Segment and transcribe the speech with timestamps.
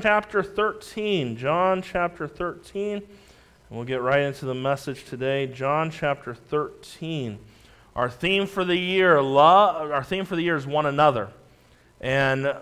[0.00, 1.36] chapter 13.
[1.36, 2.96] John chapter 13.
[2.96, 3.04] And
[3.70, 5.46] we'll get right into the message today.
[5.46, 7.38] John chapter 13.
[7.94, 11.28] Our theme for the year, love, our theme for the year is one another.
[12.00, 12.60] And uh,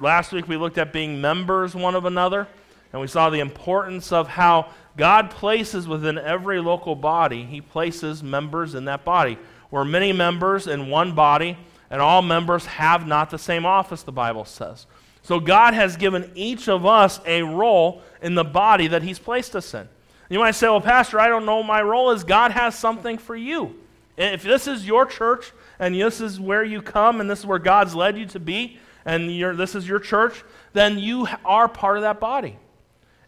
[0.00, 2.46] last week we looked at being members one of another,
[2.92, 8.22] and we saw the importance of how God places within every local body, He places
[8.22, 9.38] members in that body.
[9.70, 11.58] We're many members in one body,
[11.90, 14.86] and all members have not the same office, the Bible says.
[15.22, 19.54] So God has given each of us a role in the body that He's placed
[19.54, 19.88] us in.
[20.28, 22.24] You might say, well, Pastor, I don't know my role is.
[22.24, 23.74] God has something for you.
[24.16, 27.58] If this is your church and this is where you come and this is where
[27.58, 29.28] God's led you to be and
[29.58, 32.56] this is your church, then you are part of that body.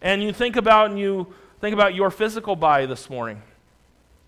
[0.00, 3.42] And you think about and you think about your physical body this morning.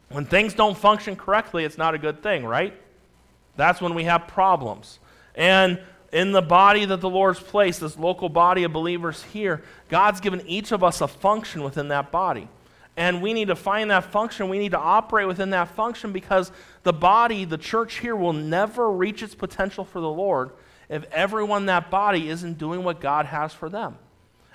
[0.08, 2.74] When things don't function correctly, it's not a good thing, right?
[3.56, 4.98] That's when we have problems.
[5.34, 5.80] And
[6.14, 10.46] in the body that the Lord's placed, this local body of believers here, God's given
[10.46, 12.48] each of us a function within that body.
[12.96, 14.48] And we need to find that function.
[14.48, 16.52] We need to operate within that function because
[16.84, 20.52] the body, the church here, will never reach its potential for the Lord
[20.88, 23.98] if everyone in that body isn't doing what God has for them.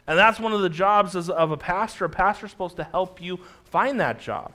[0.07, 2.05] And that's one of the jobs of a pastor.
[2.05, 4.53] A pastor is supposed to help you find that job.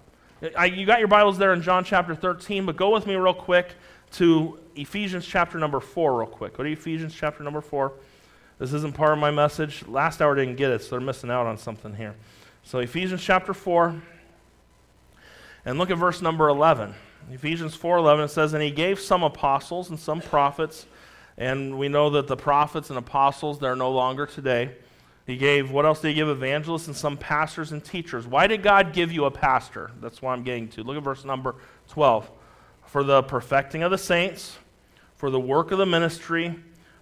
[0.56, 3.34] I, you got your Bibles there in John chapter 13, but go with me real
[3.34, 3.74] quick
[4.12, 6.56] to Ephesians chapter number 4, real quick.
[6.56, 7.92] Go to Ephesians chapter number 4.
[8.58, 9.86] This isn't part of my message.
[9.86, 12.14] Last hour didn't get it, so they're missing out on something here.
[12.62, 14.00] So, Ephesians chapter 4,
[15.64, 16.94] and look at verse number 11.
[17.30, 20.86] Ephesians 4:11 it says and he gave some apostles and some prophets
[21.38, 24.76] and we know that the prophets and apostles they're no longer today.
[25.26, 28.26] He gave what else did he give evangelists and some pastors and teachers.
[28.26, 29.90] Why did God give you a pastor?
[30.00, 30.82] That's what I'm getting to.
[30.82, 31.56] Look at verse number
[31.88, 32.30] 12
[32.86, 34.58] for the perfecting of the saints,
[35.16, 36.54] for the work of the ministry,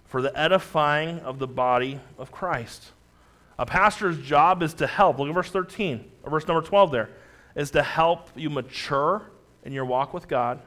[0.05, 2.91] for the edifying of the body of Christ.
[3.57, 5.19] A pastor's job is to help.
[5.19, 7.09] Look at verse 13, or verse number 12 there,
[7.55, 9.23] is to help you mature
[9.63, 10.59] in your walk with God,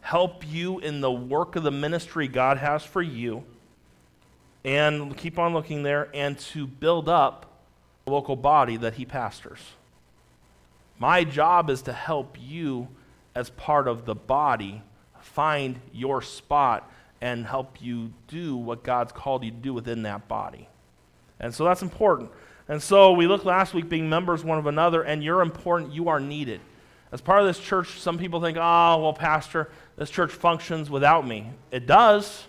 [0.00, 3.44] help you in the work of the ministry God has for you,
[4.64, 7.46] and keep on looking there, and to build up
[8.04, 9.60] the local body that he pastors.
[10.98, 12.88] My job is to help you
[13.34, 14.82] as part of the body,
[15.28, 16.90] find your spot
[17.20, 20.68] and help you do what God's called you to do within that body.
[21.40, 22.30] And so that's important.
[22.68, 26.08] And so we looked last week being members one of another, and you're important, you
[26.08, 26.60] are needed.
[27.10, 31.26] As part of this church, some people think, oh, well, Pastor, this church functions without
[31.26, 31.50] me.
[31.70, 32.46] It does,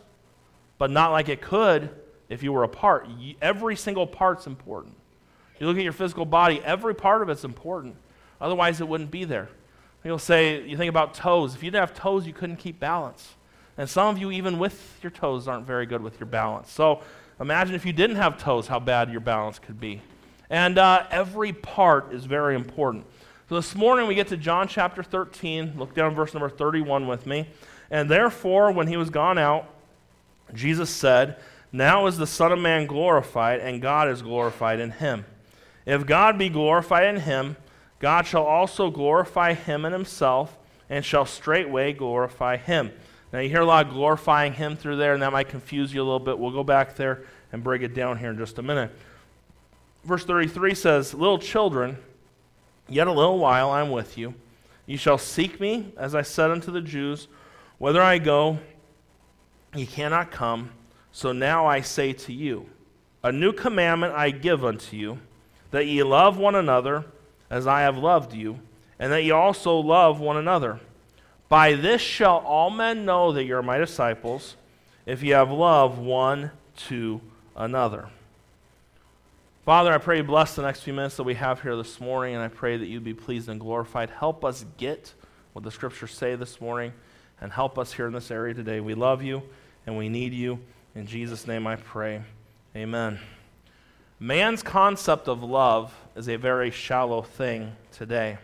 [0.78, 1.90] but not like it could
[2.28, 3.08] if you were a part.
[3.42, 4.96] Every single part's important.
[5.60, 7.96] You look at your physical body, every part of it's important.
[8.42, 9.50] Otherwise, it wouldn't be there.
[10.04, 11.56] You'll say, you think about toes.
[11.56, 13.36] If you didn't have toes, you couldn't keep balance.
[13.78, 16.72] And some of you, even with your toes, aren't very good with your balance.
[16.72, 17.02] So
[17.40, 20.02] imagine if you didn't have toes, how bad your balance could be.
[20.50, 23.06] And uh, every part is very important.
[23.50, 25.74] So this morning we get to John chapter 13.
[25.78, 27.48] Look down verse number 31 with me.
[27.92, 29.68] And therefore, when he was gone out,
[30.54, 31.38] Jesus said,
[31.72, 35.26] Now is the Son of Man glorified, and God is glorified in him.
[35.86, 37.58] If God be glorified in him,
[38.00, 40.58] God shall also glorify him in himself,
[40.90, 42.92] and shall straightway glorify him.
[43.32, 46.02] Now, you hear a lot of glorifying him through there, and that might confuse you
[46.02, 46.40] a little bit.
[46.40, 48.92] We'll go back there and break it down here in just a minute.
[50.04, 51.98] Verse 33 says, Little children,
[52.88, 54.34] yet a little while I'm with you.
[54.86, 57.28] You shall seek me, as I said unto the Jews,
[57.78, 58.58] Whither I go,
[59.76, 60.72] ye cannot come.
[61.12, 62.68] So now I say to you,
[63.24, 65.20] A new commandment I give unto you,
[65.72, 67.06] that ye love one another
[67.50, 68.60] as I have loved you,
[69.00, 70.80] and that ye also love one another.
[71.48, 74.56] By this shall all men know that ye are my disciples,
[75.06, 76.52] if ye have love one
[76.88, 77.22] to
[77.56, 78.10] another.
[79.66, 82.36] Father, I pray you bless the next few minutes that we have here this morning,
[82.36, 84.10] and I pray that you be pleased and glorified.
[84.10, 85.14] Help us get
[85.54, 86.94] what the scriptures say this morning,
[87.42, 88.80] and help us here in this area today.
[88.80, 89.44] We love you,
[89.86, 90.60] and we need you.
[90.96, 92.22] In Jesus' name I pray.
[92.76, 93.20] Amen.
[94.20, 98.38] Man's concept of love is a very shallow thing today.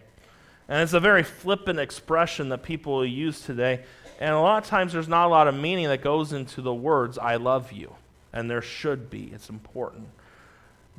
[0.69, 3.83] And it's a very flippant expression that people use today.
[4.18, 6.74] And a lot of times there's not a lot of meaning that goes into the
[6.74, 7.94] words, I love you.
[8.31, 9.30] And there should be.
[9.33, 10.07] It's important.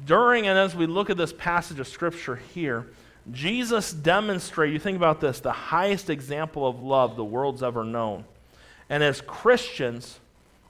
[0.05, 2.87] During and as we look at this passage of Scripture here,
[3.33, 8.27] Jesus demonstrated, you think about this, the highest example of love the world's ever known.
[8.91, 10.21] And as Christians,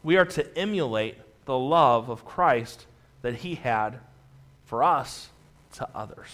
[0.04, 1.16] we are to emulate
[1.46, 2.86] the love of Christ
[3.22, 3.98] that he had
[4.64, 5.30] for us
[5.76, 6.28] to others.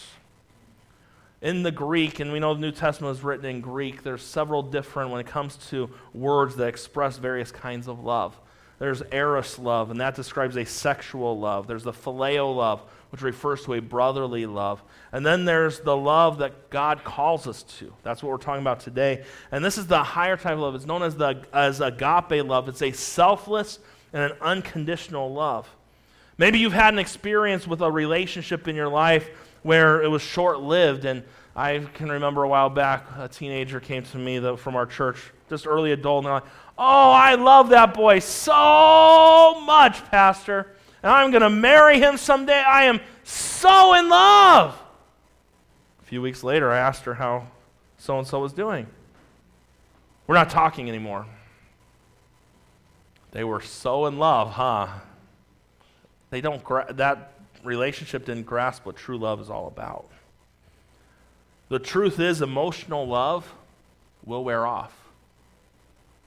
[1.41, 4.63] In the Greek, and we know the New Testament is written in Greek, there's several
[4.63, 8.39] different when it comes to words that express various kinds of love.
[8.79, 11.67] There's eros love, and that describes a sexual love.
[11.67, 14.83] There's the phileo love, which refers to a brotherly love.
[15.13, 17.93] And then there's the love that God calls us to.
[18.03, 19.25] That's what we're talking about today.
[19.53, 20.75] And this is the higher type of love.
[20.75, 22.69] It's known as, the, as agape love.
[22.69, 23.79] It's a selfless
[24.13, 25.69] and an unconditional love.
[26.43, 29.31] Maybe you've had an experience with a relationship in your life
[29.63, 31.05] where it was short lived.
[31.05, 31.23] And
[31.55, 35.19] I can remember a while back, a teenager came to me from our church,
[35.49, 36.43] just early adult, and like,
[36.77, 40.75] Oh, I love that boy so much, Pastor.
[41.05, 42.61] And I'm going to marry him someday.
[42.61, 44.77] I am so in love.
[46.01, 47.47] A few weeks later, I asked her how
[47.99, 48.89] so and so was doing.
[50.27, 51.25] We're not talking anymore.
[53.31, 54.89] They were so in love, huh?
[56.33, 60.07] They don't gra- that relationship didn't grasp what true love is all about.
[61.69, 63.53] The truth is emotional love
[64.25, 64.97] will wear off.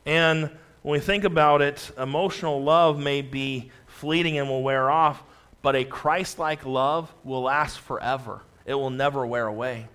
[0.06, 0.52] And
[0.84, 5.24] when we think about it, emotional love may be fleeting and will wear off,
[5.64, 8.42] but a Christ like love will last forever.
[8.68, 9.88] It will never wear away.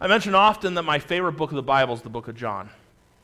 [0.00, 2.70] I mention often that my favorite book of the Bible is the book of John.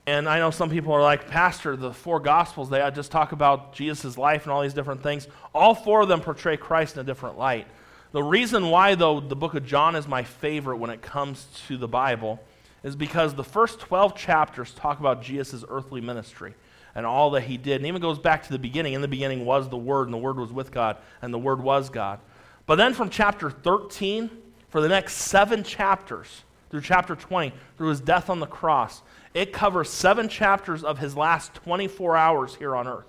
[0.06, 3.32] And I know some people are like, Pastor, the four Gospels, they uh, just talk
[3.32, 5.28] about Jesus' life and all these different things.
[5.54, 7.66] All four of them portray Christ in a different light.
[8.10, 11.76] The reason why, though, the book of John is my favorite when it comes to
[11.76, 12.40] the Bible
[12.82, 16.54] is because the first 12 chapters talk about Jesus' earthly ministry
[16.94, 17.76] and all that he did.
[17.76, 18.94] And even goes back to the beginning.
[18.94, 21.62] In the beginning was the Word, and the Word was with God, and the Word
[21.62, 22.19] was God.
[22.66, 24.31] But then from chapter 13,
[24.69, 29.02] for the next seven chapters, through chapter 20, through his death on the cross,
[29.34, 33.06] it covers seven chapters of his last 24 hours here on earth.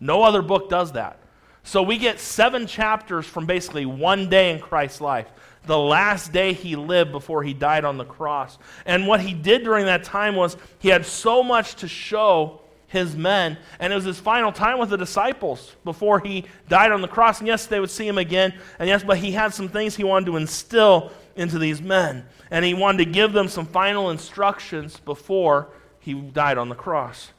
[0.00, 1.18] No other book does that.
[1.62, 5.26] So we get seven chapters from basically one day in Christ's life,
[5.64, 8.58] the last day he lived before he died on the cross.
[8.84, 13.16] And what he did during that time was he had so much to show his
[13.16, 17.08] men, and it was his final time with the disciples before he died on the
[17.08, 17.38] cross.
[17.40, 20.04] And yes, they would see him again, and yes, but he had some things he
[20.04, 22.26] wanted to instill into these men.
[22.50, 27.30] And he wanted to give them some final instructions before he died on the cross.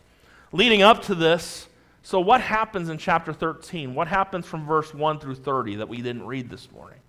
[0.51, 1.67] Leading up to this,
[2.01, 3.95] so what happens in chapter 13?
[3.95, 6.99] What happens from verse 1 through 30 that we didn't read this morning?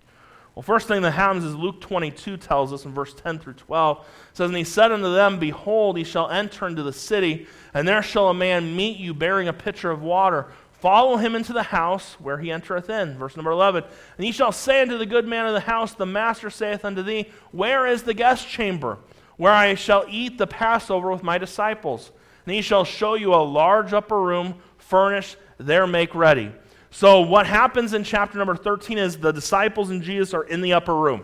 [0.56, 4.06] Well, first thing that happens is Luke 22 tells us in verse 10 through 12.
[4.32, 8.02] says, And he said unto them, Behold, ye shall enter into the city, and there
[8.02, 10.46] shall a man meet you bearing a pitcher of water.
[10.86, 13.18] Follow him into the house where he entereth in.
[13.18, 13.82] Verse number 11.
[14.16, 17.02] And he shall say unto the good man of the house, The master saith unto
[17.02, 18.98] thee, Where is the guest chamber,
[19.36, 22.12] where I shall eat the Passover with my disciples?
[22.44, 26.52] And he shall show you a large upper room, furnished, there make ready.
[26.92, 30.74] So, what happens in chapter number 13 is the disciples and Jesus are in the
[30.74, 31.22] upper room.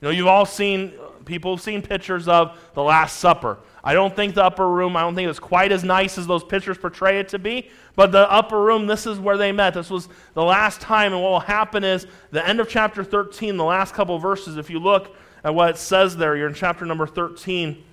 [0.00, 0.92] You know, you've all seen,
[1.24, 3.58] people have seen pictures of the Last Supper.
[3.84, 6.42] I don't think the upper room, I don't think it's quite as nice as those
[6.42, 9.74] pictures portray it to be, but the upper room, this is where they met.
[9.74, 13.56] This was the last time, and what will happen is the end of chapter 13,
[13.56, 16.84] the last couple verses, if you look at what it says there, you're in chapter
[16.84, 17.84] number 13.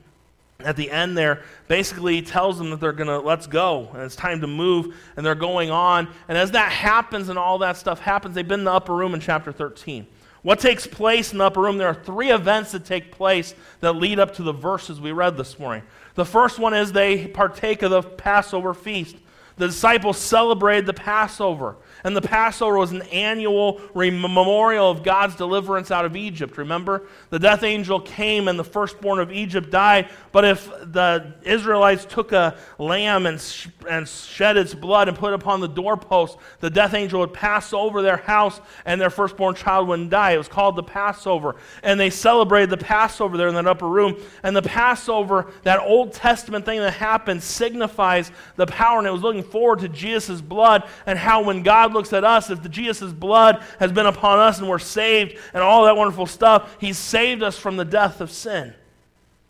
[0.62, 4.16] At the end there, basically tells them that they're going to let's go and it's
[4.16, 6.08] time to move and they're going on.
[6.30, 9.14] And as that happens and all that stuff happens, they've been in the upper room
[9.14, 10.08] in chapter 13.
[10.46, 11.80] What takes place in the upper room?
[11.80, 15.38] There are three events that take place that lead up to the verses we read
[15.38, 15.82] this morning.
[16.14, 19.16] The first one is they partake of the Passover feast.
[19.58, 21.78] The disciples celebrated the Passover.
[22.06, 26.56] And the Passover was an annual memorial of God's deliverance out of Egypt.
[26.60, 27.08] Remember?
[27.32, 30.10] The death angel came and the firstborn of Egypt died.
[30.32, 35.34] But if the Israelites took a lamb and, sh- and shed its blood and put
[35.34, 39.56] it upon the doorpost, the death angel would pass over their house and their firstborn
[39.56, 40.34] child wouldn't die.
[40.34, 41.56] It was called the Passover.
[41.82, 44.22] And they celebrated the Passover there in that upper room.
[44.44, 49.00] And the Passover, that Old Testament thing that happened, signifies the power.
[49.00, 52.52] And it was looking forward to Jesus' blood and how when God looks at us,
[52.52, 56.28] if the Jesus' blood has been upon us and we're saved and all that wonderful
[56.28, 58.76] stuff, He's saved us from the death of sin.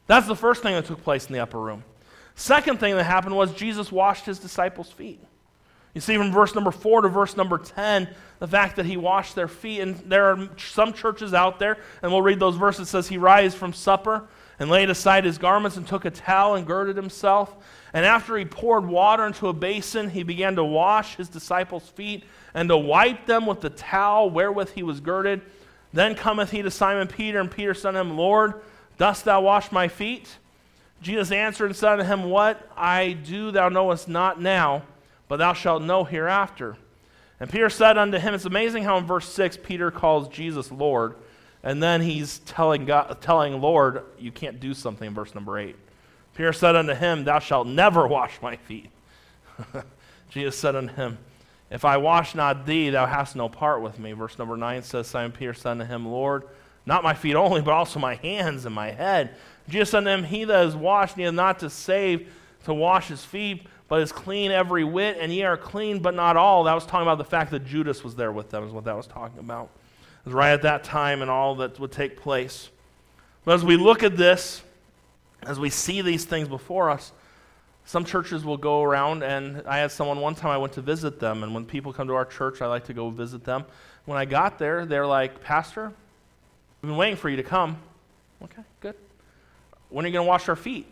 [0.07, 1.83] That's the first thing that took place in the upper room.
[2.35, 5.19] Second thing that happened was Jesus washed his disciples' feet.
[5.93, 8.09] You see from verse number 4 to verse number 10,
[8.39, 9.79] the fact that he washed their feet.
[9.79, 12.87] And there are some churches out there, and we'll read those verses.
[12.87, 14.27] It says, He rise from supper
[14.59, 17.55] and laid aside his garments and took a towel and girded himself.
[17.95, 22.25] And after he poured water into a basin, he began to wash his disciples' feet
[22.53, 25.41] and to wipe them with the towel wherewith he was girded.
[25.93, 28.55] Then cometh he to Simon Peter, and Peter said unto him, Lord,
[28.97, 30.27] dost thou wash my feet?
[31.01, 34.83] Jesus answered and said unto him, What I do thou knowest not now,
[35.29, 36.75] but thou shalt know hereafter.
[37.39, 41.15] And Peter said unto him, It's amazing how in verse 6 Peter calls Jesus Lord,
[41.63, 45.77] and then he's telling, God, telling Lord, you can't do something in verse number 8.
[46.35, 48.89] Peter said unto him, Thou shalt never wash my feet.
[50.29, 51.17] Jesus said unto him,
[51.71, 54.11] If I wash not thee, thou hast no part with me.
[54.11, 56.43] Verse number 9 says, Simon Peter said unto him, Lord,
[56.85, 59.35] not my feet only, but also my hands and my head.
[59.69, 62.31] Jesus said unto him, He that is washed needeth not to save
[62.65, 66.35] to wash his feet, but is clean every whit, and ye are clean, but not
[66.35, 66.65] all.
[66.65, 68.97] That was talking about the fact that Judas was there with them, is what that
[68.97, 69.69] was talking about.
[70.21, 72.69] It was right at that time and all that would take place.
[73.45, 74.63] But as we look at this,
[75.45, 77.11] as we see these things before us,
[77.85, 81.19] some churches will go around, and I had someone one time I went to visit
[81.19, 83.65] them, and when people come to our church, I like to go visit them.
[84.05, 85.93] When I got there, they're like, Pastor,
[86.81, 87.77] we've been waiting for you to come.
[88.43, 88.95] Okay, good.
[89.89, 90.87] When are you going to wash our feet?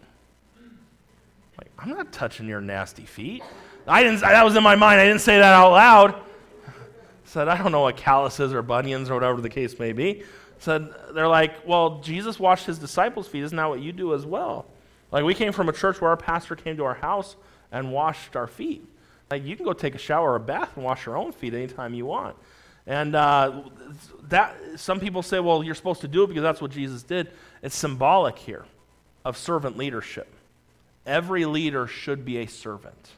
[1.58, 3.44] Like, I'm not touching your nasty feet.
[3.88, 5.02] I didn't, that was in my mind.
[5.02, 6.16] I didn't say that out loud.
[7.26, 10.24] Said, I don't know what calluses or bunions or whatever the case may be.
[10.64, 13.44] Said, they're like, well, Jesus washed his disciples' feet.
[13.44, 14.66] Isn't that what you do as well?
[15.12, 17.36] Like, we came from a church where our pastor came to our house
[17.70, 18.88] and washed our feet.
[19.30, 21.54] Like, you can go take a shower or a bath and wash your own feet
[21.54, 22.38] anytime you want.
[22.88, 23.64] And uh,
[24.30, 27.30] that, some people say, well, you're supposed to do it because that's what Jesus did.
[27.62, 28.64] It's symbolic here
[29.26, 30.34] of servant leadership.
[31.06, 33.10] Every leader should be a servant.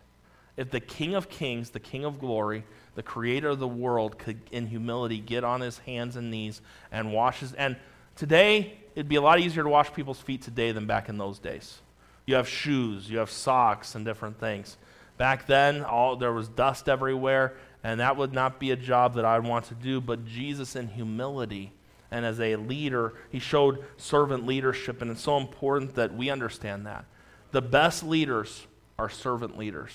[0.58, 2.64] If the King of Kings, the King of Glory,
[2.96, 6.62] the creator of the world could, in humility, get on his hands and knees
[6.92, 7.54] and wash his.
[7.54, 7.75] And
[8.16, 11.38] today, it'd be a lot easier to wash people's feet today than back in those
[11.38, 11.80] days.
[12.25, 14.78] You have shoes, you have socks, and different things.
[15.18, 19.25] Back then, all, there was dust everywhere, and that would not be a job that
[19.25, 20.02] I'd want to do.
[20.02, 21.72] But Jesus, in humility,
[22.12, 26.86] and as a leader, he showed servant leadership, and it's so important that we understand
[26.86, 27.06] that.
[27.52, 28.66] The best leaders
[28.98, 29.92] are servant leaders.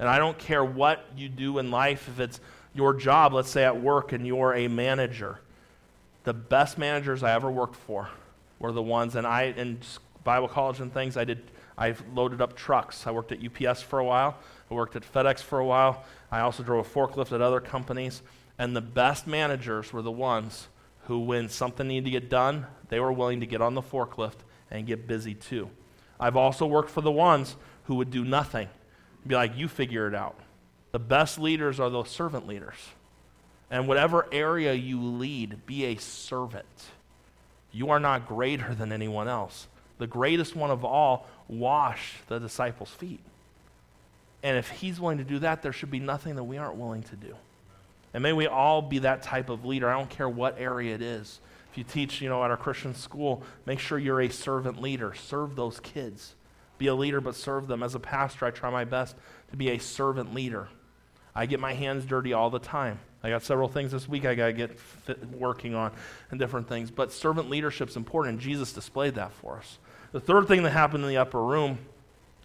[0.00, 2.40] And I don't care what you do in life, if it's
[2.74, 5.40] your job, let's say at work, and you're a manager.
[6.24, 8.08] The best managers I ever worked for
[8.58, 9.78] were the ones, and I, in
[10.24, 11.42] Bible college and things, I did,
[11.76, 13.06] I loaded up trucks.
[13.06, 14.38] I worked at UPS for a while.
[14.70, 16.02] I worked at FedEx for a while.
[16.32, 18.22] I also drove a forklift at other companies.
[18.58, 20.68] And the best managers were the ones
[21.04, 24.44] who, when something needed to get done, they were willing to get on the forklift
[24.70, 25.68] and get busy too.
[26.18, 28.68] I've also worked for the ones who would do nothing.
[29.26, 30.38] Be like, you figure it out.
[30.92, 32.76] The best leaders are those servant leaders.
[33.70, 36.66] And whatever area you lead, be a servant.
[37.72, 39.68] You are not greater than anyone else.
[39.98, 43.20] The greatest one of all washed the disciples' feet.
[44.42, 47.02] And if he's willing to do that, there should be nothing that we aren't willing
[47.04, 47.36] to do.
[48.12, 49.88] And may we all be that type of leader.
[49.88, 51.38] I don't care what area it is.
[51.70, 55.14] If you teach, you know, at our Christian school, make sure you're a servant leader.
[55.14, 56.34] Serve those kids.
[56.80, 57.82] Be a leader, but serve them.
[57.82, 59.14] As a pastor, I try my best
[59.50, 60.70] to be a servant leader.
[61.34, 62.98] I get my hands dirty all the time.
[63.22, 65.92] I got several things this week I got to get fit, working on
[66.30, 66.90] and different things.
[66.90, 69.78] But servant leadership is important, and Jesus displayed that for us.
[70.12, 71.80] The third thing that happened in the upper room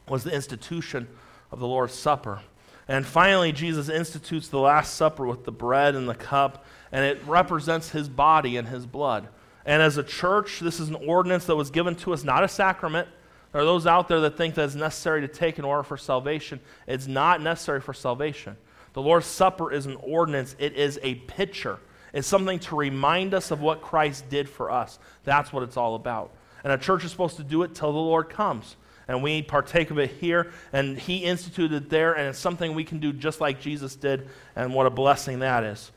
[0.10, 1.08] was the institution
[1.50, 2.42] of the Lord's Supper.
[2.90, 7.26] And finally, Jesus institutes the Last Supper with the bread and the cup, and it
[7.26, 9.30] represents his body and his blood.
[9.66, 12.50] And as a church, this is an ordinance that was given to us, not a
[12.50, 13.08] sacrament.
[13.56, 15.96] There are those out there that think that it's necessary to take in order for
[15.96, 16.60] salvation.
[16.88, 18.58] It's not necessary for salvation.
[18.92, 21.80] The Lord's Supper is an ordinance, it is a picture.
[22.12, 25.00] It's something to remind us of what Christ did for us.
[25.24, 26.34] That's what it's all about.
[26.66, 28.76] And a church is supposed to do it till the Lord comes
[29.08, 30.52] and we partake of it here.
[30.74, 34.28] And He instituted it there, and it's something we can do just like Jesus did,
[34.58, 35.94] and what a blessing that is.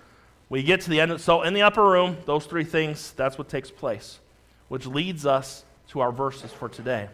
[0.49, 1.11] We get to the end.
[1.11, 4.21] Of, so, in the upper room, those three things, that's what takes place,
[4.69, 7.09] which leads us to our verses for today.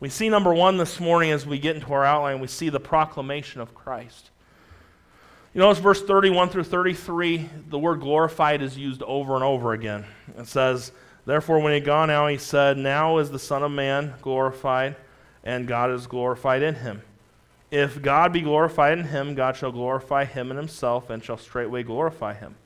[0.00, 2.80] We see number one this morning as we get into our outline, we see the
[2.80, 4.30] proclamation of Christ.
[5.54, 10.06] You notice verse 31 through 33, the word glorified is used over and over again.
[10.38, 10.92] It says,
[11.26, 14.96] Therefore, when he had gone out, he said, Now is the Son of Man glorified
[15.44, 17.02] and God is glorified in him.
[17.70, 21.82] If God be glorified in him, God shall glorify him in himself, and shall straightway
[21.82, 22.56] glorify him.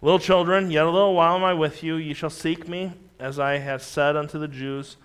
[0.00, 1.96] Little children, yet a little while am I with you.
[1.96, 4.96] Ye shall seek me, as I have said unto the Jews.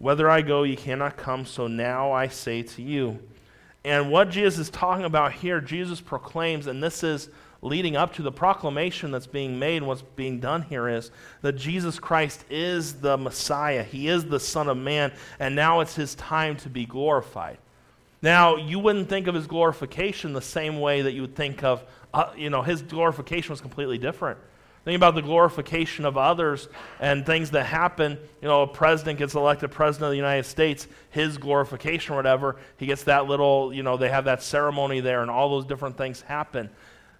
[0.00, 3.18] Whither I go, ye cannot come, so now I say to you.
[3.84, 7.28] And what Jesus is talking about here, Jesus proclaims, and this is
[7.60, 11.10] leading up to the proclamation that's being made, what's being done here is
[11.42, 13.82] that Jesus Christ is the Messiah.
[13.82, 17.58] He is the Son of Man, and now it's his time to be glorified.
[18.22, 21.84] Now, you wouldn't think of his glorification the same way that you would think of,
[22.14, 24.38] uh, you know, his glorification was completely different.
[24.84, 26.68] Think about the glorification of others
[27.00, 28.18] and things that happen.
[28.40, 32.56] You know, a president gets elected president of the United States, his glorification or whatever,
[32.78, 35.98] he gets that little, you know, they have that ceremony there and all those different
[35.98, 36.70] things happen.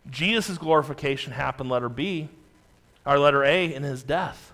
[0.08, 2.30] Jesus' glorification happened, letter B,
[3.04, 4.52] or letter A, in his death.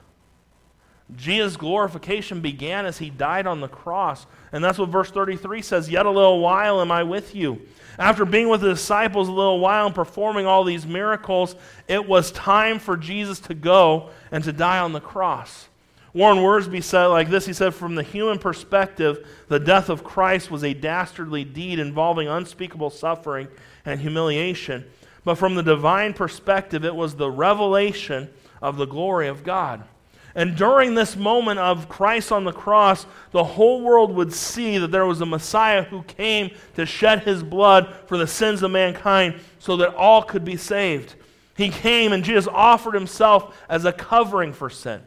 [1.15, 4.27] Jesus' glorification began as he died on the cross.
[4.51, 7.61] And that's what verse 33 says Yet a little while am I with you.
[7.99, 11.57] After being with the disciples a little while and performing all these miracles,
[11.89, 15.69] it was time for Jesus to go and to die on the cross.
[16.13, 20.51] Warren Wiersbe said like this He said, From the human perspective, the death of Christ
[20.51, 23.49] was a dastardly deed involving unspeakable suffering
[23.85, 24.85] and humiliation.
[25.25, 28.31] But from the divine perspective, it was the revelation
[28.63, 29.85] of the glory of God.
[30.37, 34.91] And during this moment of Christ on the cross, the whole world would see that
[34.91, 39.41] there was a Messiah who came to shed his blood for the sins of mankind
[39.59, 41.15] so that all could be saved.
[41.57, 45.01] He came and Jesus offered himself as a covering for sin.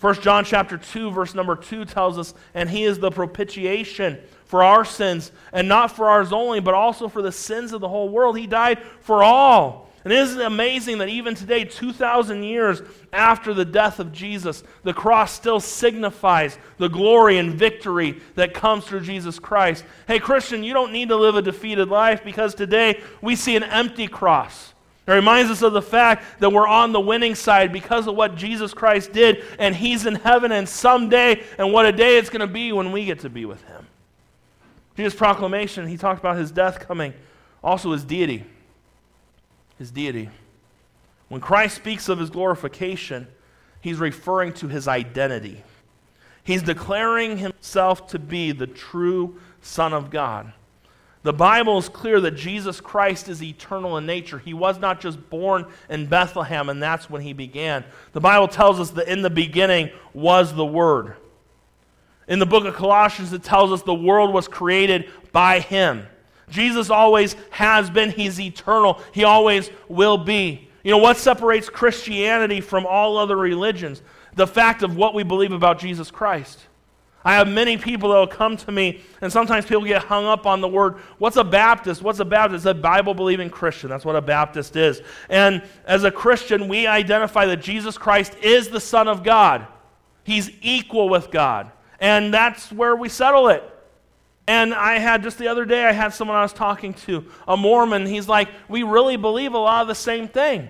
[0.00, 4.64] 1 John chapter 2 verse number 2 tells us and he is the propitiation for
[4.64, 8.08] our sins and not for ours only but also for the sins of the whole
[8.08, 8.38] world.
[8.38, 9.89] He died for all.
[10.04, 12.80] And isn't it amazing that even today, 2,000 years
[13.12, 18.86] after the death of Jesus, the cross still signifies the glory and victory that comes
[18.86, 19.84] through Jesus Christ?
[20.06, 23.62] Hey, Christian, you don't need to live a defeated life because today we see an
[23.62, 24.72] empty cross.
[25.06, 28.36] It reminds us of the fact that we're on the winning side because of what
[28.36, 32.40] Jesus Christ did, and He's in heaven, and someday, and what a day it's going
[32.40, 33.86] to be when we get to be with Him.
[34.96, 37.12] Jesus' proclamation, He talked about His death coming,
[37.62, 38.46] also His deity
[39.80, 40.28] his deity.
[41.30, 43.26] When Christ speaks of his glorification,
[43.80, 45.64] he's referring to his identity.
[46.44, 50.52] He's declaring himself to be the true Son of God.
[51.22, 54.38] The Bible is clear that Jesus Christ is eternal in nature.
[54.38, 57.82] He was not just born in Bethlehem, and that's when he began.
[58.12, 61.16] The Bible tells us that in the beginning was the Word.
[62.28, 66.06] In the book of Colossians, it tells us the world was created by him.
[66.50, 70.68] Jesus always has been, He's eternal, He always will be.
[70.82, 74.02] You know, what separates Christianity from all other religions?
[74.34, 76.58] The fact of what we believe about Jesus Christ.
[77.22, 80.46] I have many people that will come to me, and sometimes people get hung up
[80.46, 82.00] on the word, what's a Baptist?
[82.00, 82.64] What's a Baptist?
[82.64, 83.90] It's a Bible believing Christian.
[83.90, 85.02] That's what a Baptist is.
[85.28, 89.66] And as a Christian, we identify that Jesus Christ is the Son of God,
[90.24, 91.70] He's equal with God.
[91.98, 93.62] And that's where we settle it.
[94.46, 97.56] And I had just the other day, I had someone I was talking to, a
[97.56, 98.06] Mormon.
[98.06, 100.68] He's like, We really believe a lot of the same thing.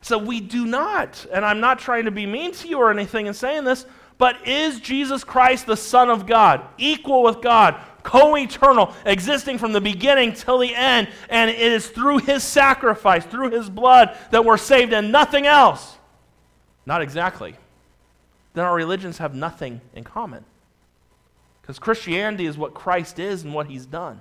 [0.00, 1.26] So we do not.
[1.32, 3.86] And I'm not trying to be mean to you or anything in saying this,
[4.18, 9.72] but is Jesus Christ the Son of God, equal with God, co eternal, existing from
[9.72, 11.08] the beginning till the end?
[11.28, 15.96] And it is through his sacrifice, through his blood, that we're saved and nothing else?
[16.86, 17.56] Not exactly.
[18.54, 20.44] Then our religions have nothing in common.
[21.66, 24.20] Because Christianity is what Christ is and what he's done.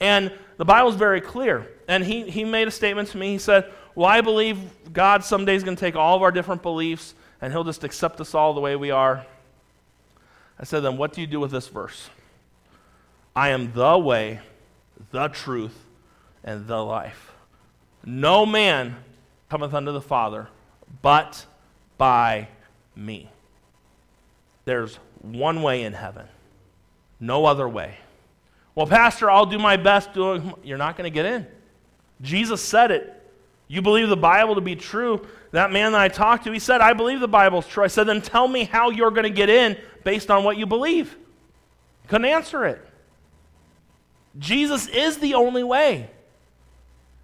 [0.00, 1.70] And the Bible is very clear.
[1.86, 3.32] And he, he made a statement to me.
[3.32, 4.58] He said, Well, I believe
[4.92, 8.20] God someday is going to take all of our different beliefs and he'll just accept
[8.20, 9.24] us all the way we are.
[10.58, 12.10] I said, Then what do you do with this verse?
[13.36, 14.40] I am the way,
[15.10, 15.78] the truth,
[16.42, 17.32] and the life.
[18.04, 18.96] No man
[19.48, 20.48] cometh unto the Father
[21.02, 21.46] but
[21.98, 22.48] by
[22.96, 23.30] me.
[24.64, 26.26] There's one way in heaven.
[27.24, 27.94] No other way.
[28.74, 30.52] Well, Pastor, I'll do my best doing.
[30.62, 31.46] You're not going to get in.
[32.20, 33.10] Jesus said it.
[33.66, 35.26] You believe the Bible to be true.
[35.52, 37.82] That man that I talked to, he said, I believe the Bible's true.
[37.82, 40.66] I said, then tell me how you're going to get in based on what you
[40.66, 41.16] believe.
[42.08, 42.86] Couldn't answer it.
[44.38, 46.10] Jesus is the only way.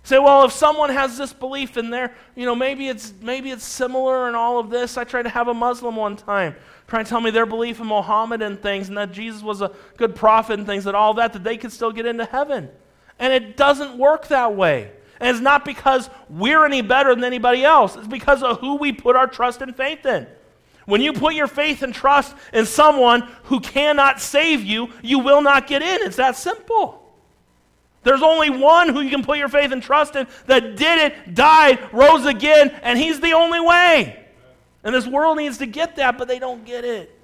[0.02, 3.64] Say, well, if someone has this belief in there, you know, maybe it's maybe it's
[3.64, 4.96] similar in all of this.
[4.96, 6.56] I tried to have a Muslim one time
[6.90, 9.70] trying to tell me their belief in Muhammad and things, and that Jesus was a
[9.96, 12.68] good prophet and things, and all that, that they could still get into heaven.
[13.20, 14.90] And it doesn't work that way.
[15.20, 18.92] And it's not because we're any better than anybody else, it's because of who we
[18.92, 20.26] put our trust and faith in.
[20.86, 25.42] When you put your faith and trust in someone who cannot save you, you will
[25.42, 26.02] not get in.
[26.02, 27.08] It's that simple.
[28.02, 31.34] There's only one who you can put your faith and trust in that did it,
[31.34, 34.19] died, rose again, and he's the only way.
[34.82, 37.16] And this world needs to get that, but they don't get it.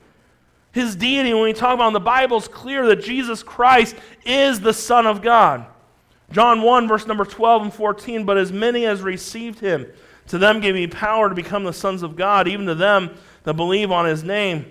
[0.72, 4.60] His deity, when we talk about in the Bible, is clear that Jesus Christ is
[4.60, 5.64] the Son of God.
[6.30, 9.86] John 1, verse number 12 and 14, but as many as received him,
[10.26, 13.54] to them gave he power to become the sons of God, even to them that
[13.54, 14.66] believe on his name.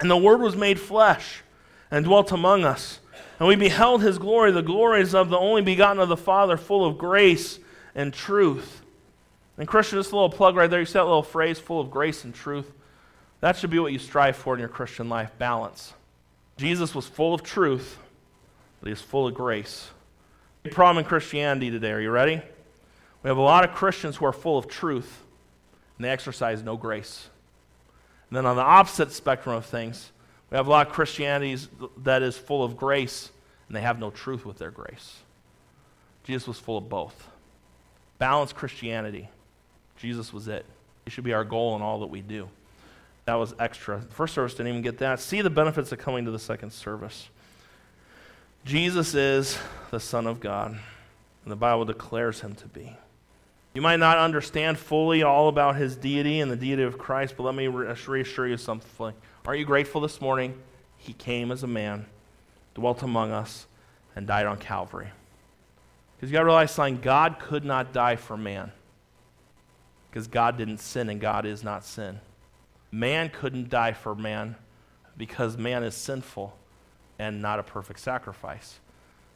[0.00, 1.42] And the Word was made flesh
[1.90, 3.00] and dwelt among us.
[3.38, 6.84] And we beheld his glory, the glories of the only begotten of the Father, full
[6.84, 7.60] of grace
[7.94, 8.82] and truth.
[9.58, 10.80] And Christian, just a little plug right there.
[10.80, 12.72] You see that little phrase, full of grace and truth?
[13.40, 15.92] That should be what you strive for in your Christian life balance.
[16.56, 17.98] Jesus was full of truth,
[18.80, 19.90] but he was full of grace.
[20.62, 21.92] Big problem in Christianity today.
[21.92, 22.40] Are you ready?
[23.22, 25.24] We have a lot of Christians who are full of truth,
[25.96, 27.28] and they exercise no grace.
[28.28, 30.12] And then on the opposite spectrum of things,
[30.50, 31.56] we have a lot of Christianity
[31.98, 33.30] that is full of grace,
[33.66, 35.18] and they have no truth with their grace.
[36.24, 37.28] Jesus was full of both.
[38.18, 39.28] Balanced Christianity.
[39.98, 40.64] Jesus was it.
[41.06, 42.48] It should be our goal in all that we do.
[43.26, 43.98] That was extra.
[44.00, 45.20] The first service didn't even get that.
[45.20, 47.28] See the benefits of coming to the second service.
[48.64, 49.58] Jesus is
[49.90, 52.96] the Son of God, and the Bible declares him to be.
[53.74, 57.42] You might not understand fully all about his deity and the deity of Christ, but
[57.42, 59.12] let me reassure you something.
[59.46, 60.58] Aren't you grateful this morning?
[60.96, 62.06] He came as a man,
[62.74, 63.66] dwelt among us,
[64.16, 65.08] and died on Calvary.
[66.16, 68.72] Because you got to realize something God could not die for man.
[70.10, 72.20] Because God didn't sin and God is not sin.
[72.90, 74.56] Man couldn't die for man
[75.16, 76.56] because man is sinful
[77.18, 78.80] and not a perfect sacrifice.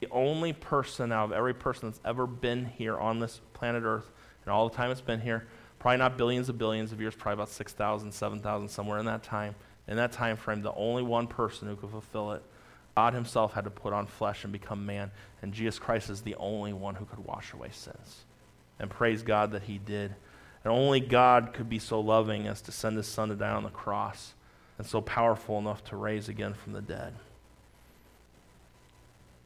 [0.01, 4.11] The only person out of every person that's ever been here on this planet Earth,
[4.45, 5.47] and all the time it's been here,
[5.79, 9.55] probably not billions of billions of years, probably about 6,000, 7,000, somewhere in that time.
[9.87, 12.43] In that time frame, the only one person who could fulfill it,
[12.97, 16.37] God Himself had to put on flesh and become man, and Jesus Christ is the
[16.37, 18.25] only one who could wash away sins.
[18.79, 20.15] And praise God that He did.
[20.65, 23.65] And only God could be so loving as to send His Son to die on
[23.65, 24.35] the cross,
[24.79, 27.15] and so powerful enough to raise again from the dead.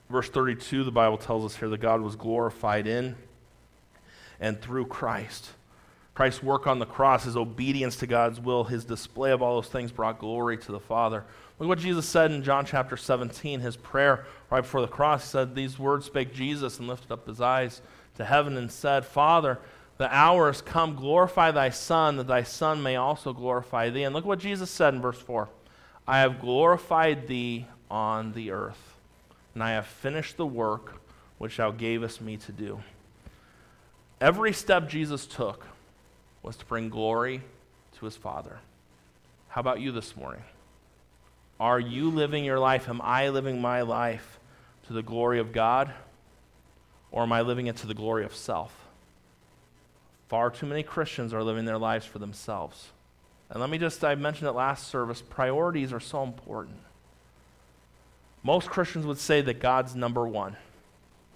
[0.09, 3.17] Verse 32, the Bible tells us here that God was glorified in
[4.39, 5.51] and through Christ.
[6.15, 9.71] Christ's work on the cross, his obedience to God's will, his display of all those
[9.71, 11.25] things brought glory to the Father.
[11.59, 15.25] Look what Jesus said in John chapter 17, his prayer right before the cross.
[15.25, 17.83] He said, These words spake Jesus and lifted up his eyes
[18.17, 19.59] to heaven and said, Father,
[19.99, 24.03] the hour come, glorify thy Son, that thy Son may also glorify thee.
[24.03, 25.49] And look what Jesus said in verse 4
[26.07, 28.97] I have glorified thee on the earth
[29.57, 31.01] and I have finished the work
[31.39, 32.81] which thou gavest me to do.
[34.21, 35.67] Every step Jesus took
[36.43, 37.41] was to bring glory
[37.99, 38.59] to his Father.
[39.49, 40.43] How about you this morning?
[41.59, 42.87] Are you living your life?
[42.89, 44.39] Am I living my life
[44.89, 45.91] to the glory of God?
[47.11, 48.86] Or am I living it to the glory of self?
[50.29, 52.89] Far too many Christians are living their lives for themselves.
[53.51, 56.79] And let me just, I mentioned it last service, priorities are so important.
[58.43, 60.57] Most Christians would say that God's number one.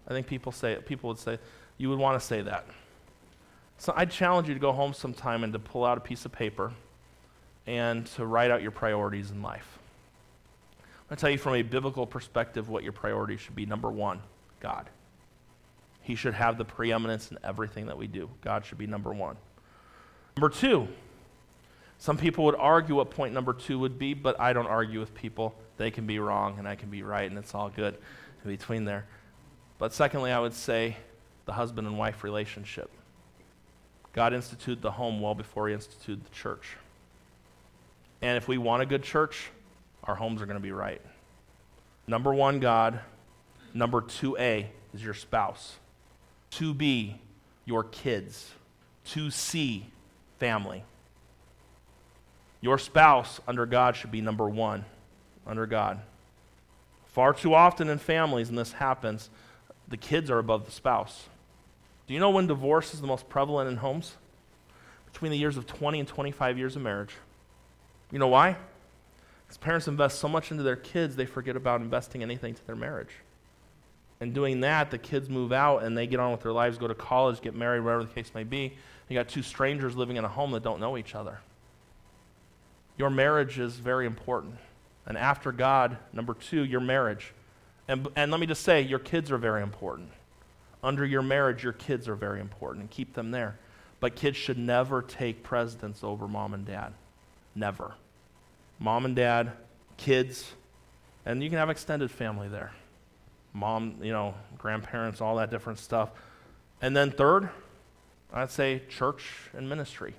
[0.08, 1.38] I think people say people would say
[1.78, 2.66] you would want to say that.
[3.78, 6.32] So I'd challenge you to go home sometime and to pull out a piece of
[6.32, 6.72] paper
[7.66, 9.78] and to write out your priorities in life.
[10.78, 13.66] I'm going to tell you from a biblical perspective what your priorities should be.
[13.66, 14.20] Number one,
[14.60, 14.90] God.
[16.02, 18.30] He should have the preeminence in everything that we do.
[18.42, 19.36] God should be number one.
[20.36, 20.88] Number two,
[21.98, 25.14] some people would argue what point number two would be, but I don't argue with
[25.14, 25.54] people.
[25.76, 27.96] They can be wrong and I can be right, and it's all good
[28.44, 29.06] in between there.
[29.78, 30.96] But secondly, I would say
[31.44, 32.90] the husband and wife relationship.
[34.12, 36.76] God instituted the home well before he instituted the church.
[38.22, 39.50] And if we want a good church,
[40.04, 41.00] our homes are going to be right.
[42.06, 43.00] Number one, God.
[43.72, 45.76] Number 2A is your spouse.
[46.52, 47.14] 2B,
[47.64, 48.52] your kids.
[49.04, 49.86] to see
[50.38, 50.84] family.
[52.60, 54.84] Your spouse under God should be number one
[55.46, 56.00] under God.
[57.06, 59.30] Far too often in families, and this happens,
[59.88, 61.24] the kids are above the spouse.
[62.06, 64.16] Do you know when divorce is the most prevalent in homes?
[65.12, 67.14] Between the years of 20 and 25 years of marriage.
[68.12, 68.56] You know why?
[69.46, 72.76] Because parents invest so much into their kids, they forget about investing anything to their
[72.76, 73.10] marriage.
[74.20, 76.86] And doing that, the kids move out and they get on with their lives, go
[76.86, 78.74] to college, get married, whatever the case may be.
[79.08, 81.40] You got two strangers living in a home that don't know each other.
[82.98, 84.56] Your marriage is very important.
[85.06, 87.32] And after God, number two, your marriage.
[87.88, 90.10] And, and let me just say, your kids are very important.
[90.82, 93.58] Under your marriage, your kids are very important, and keep them there.
[94.00, 96.92] But kids should never take precedence over mom and dad.
[97.54, 97.94] Never.
[98.78, 99.52] Mom and dad,
[99.96, 100.52] kids,
[101.26, 102.72] and you can have extended family there.
[103.52, 106.10] Mom, you know, grandparents, all that different stuff.
[106.80, 107.50] And then third,
[108.32, 110.14] I'd say church and ministry.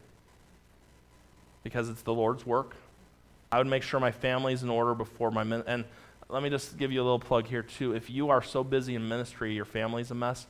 [1.64, 2.76] Because it's the Lord's work
[3.52, 5.84] I would make sure my family's in order before my min- and
[6.30, 7.94] let me just give you a little plug here too.
[7.94, 10.48] If you are so busy in ministry, your family's a mess,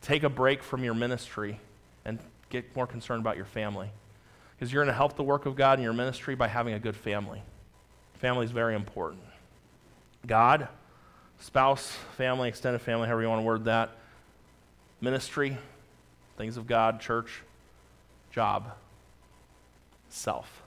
[0.00, 1.60] take a break from your ministry
[2.06, 3.90] and get more concerned about your family.
[4.56, 6.78] Because you're going to help the work of God in your ministry by having a
[6.78, 7.42] good family.
[8.14, 9.22] Family is very important.
[10.26, 10.68] God,
[11.38, 13.90] spouse, family, extended family, however you want to word that,
[15.00, 15.56] ministry,
[16.36, 17.42] things of God, church,
[18.30, 18.72] job,
[20.08, 20.62] self.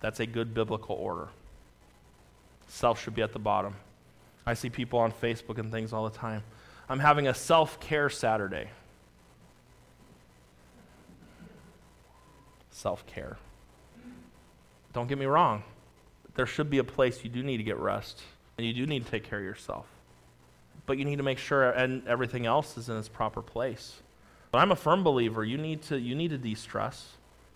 [0.00, 1.28] That's a good biblical order.
[2.68, 3.74] Self should be at the bottom.
[4.46, 6.42] I see people on Facebook and things all the time.
[6.88, 8.70] I'm having a self care Saturday.
[12.70, 13.36] Self care.
[14.92, 15.62] Don't get me wrong.
[16.34, 18.22] There should be a place you do need to get rest,
[18.60, 19.86] and you do need to take care of yourself.
[20.84, 23.94] But you need to make sure and everything else is in its proper place.
[24.52, 25.42] But I'm a firm believer.
[25.42, 27.12] You need to you need to de-stress.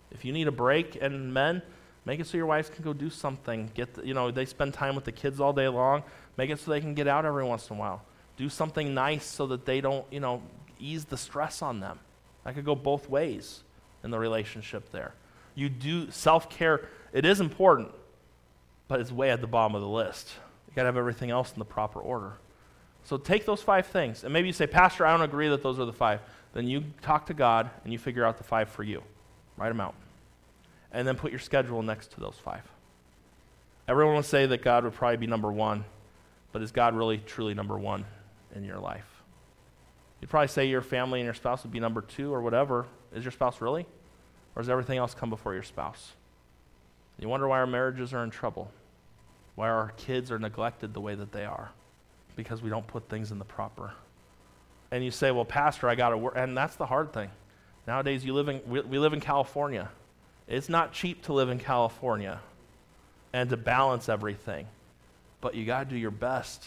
[0.09, 1.61] If you need a break, and men,
[2.05, 3.69] make it so your wives can go do something.
[3.75, 6.01] Get the, you know they spend time with the kids all day long.
[6.37, 8.01] Make it so they can get out every once in a while.
[8.35, 10.41] Do something nice so that they don't you know
[10.79, 11.99] ease the stress on them.
[12.45, 13.61] That could go both ways
[14.03, 15.13] in the relationship there.
[15.53, 16.87] You do self care.
[17.13, 17.91] It is important,
[18.87, 20.31] but it's way at the bottom of the list.
[20.75, 22.33] Got to have everything else in the proper order.
[23.03, 24.23] So take those five things.
[24.23, 26.21] And maybe you say, Pastor, I don't agree that those are the five.
[26.53, 29.03] Then you talk to God and you figure out the five for you.
[29.57, 29.95] Write them out.
[30.91, 32.63] And then put your schedule next to those five.
[33.87, 35.85] Everyone would say that God would probably be number one,
[36.51, 38.05] but is God really, truly number one
[38.55, 39.05] in your life?
[40.19, 42.87] You'd probably say your family and your spouse would be number two or whatever.
[43.13, 43.85] Is your spouse really?
[44.55, 46.13] Or does everything else come before your spouse?
[47.19, 48.71] You wonder why our marriages are in trouble,
[49.55, 51.71] why our kids are neglected the way that they are
[52.35, 53.93] because we don't put things in the proper.
[54.91, 56.33] And you say, well, Pastor, I got to work.
[56.35, 57.29] And that's the hard thing.
[57.87, 59.89] Nowadays, you live in, we, we live in California.
[60.47, 62.39] It's not cheap to live in California
[63.33, 64.67] and to balance everything,
[65.41, 66.65] but you got to do your best.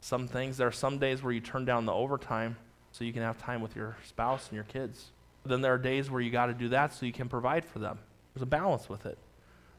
[0.00, 2.56] Some things, there are some days where you turn down the overtime
[2.90, 5.10] so you can have time with your spouse and your kids.
[5.44, 7.78] Then there are days where you got to do that so you can provide for
[7.78, 7.98] them.
[8.34, 9.18] There's a balance with it.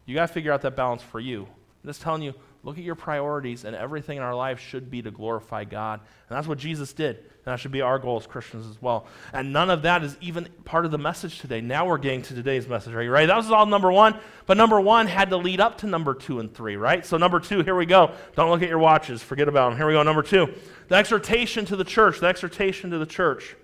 [0.06, 1.48] You got to figure out that balance for you.
[1.84, 2.34] I'm just telling you,
[2.66, 6.00] Look at your priorities, and everything in our life should be to glorify God.
[6.30, 7.18] And that's what Jesus did.
[7.18, 9.06] And that should be our goal as Christians as well.
[9.34, 11.60] And none of that is even part of the message today.
[11.60, 12.94] Now we're getting to today's message.
[12.94, 13.28] Are you ready?
[13.28, 14.18] That was all number one.
[14.46, 17.06] But number one had to lead up to number two and three, right?
[17.06, 18.12] So, number two, here we go.
[18.38, 19.22] Don't look at your watches.
[19.22, 19.78] Forget about them.
[19.78, 20.02] Here we go.
[20.04, 20.54] Number two,
[20.88, 22.22] the exhortation to the church.
[22.22, 23.58] The exhortation to the church.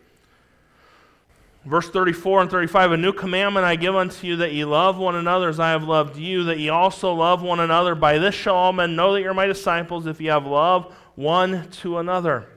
[1.66, 5.16] Verse 34 and 35 A new commandment I give unto you that ye love one
[5.16, 7.96] another as I have loved you, that ye also love one another.
[7.96, 11.70] By this shall all men know that you're my disciples if ye have love one
[11.72, 12.48] to another.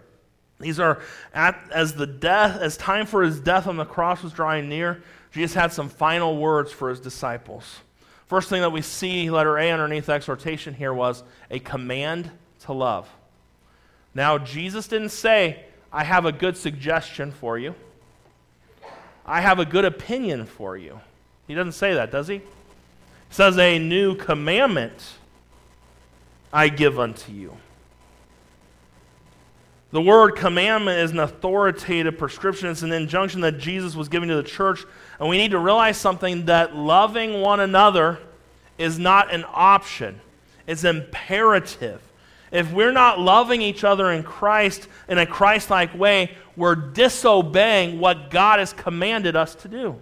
[0.60, 1.00] These are
[1.34, 5.02] at, as the death, as time for his death on the cross was drawing near,
[5.32, 7.80] Jesus had some final words for his disciples.
[8.28, 13.08] First thing that we see, letter A underneath exhortation here, was a command to love.
[14.14, 17.74] Now, Jesus didn't say, I have a good suggestion for you.
[19.32, 21.00] I have a good opinion for you.
[21.48, 22.34] He doesn't say that, does he?
[22.34, 22.42] He
[23.30, 25.14] says, A new commandment
[26.52, 27.56] I give unto you.
[29.90, 32.68] The word commandment is an authoritative prescription.
[32.68, 34.84] It's an injunction that Jesus was giving to the church.
[35.18, 38.18] And we need to realize something that loving one another
[38.76, 40.20] is not an option,
[40.66, 42.02] it's imperative.
[42.52, 47.98] If we're not loving each other in Christ in a Christ like way, we're disobeying
[47.98, 49.98] what God has commanded us to do.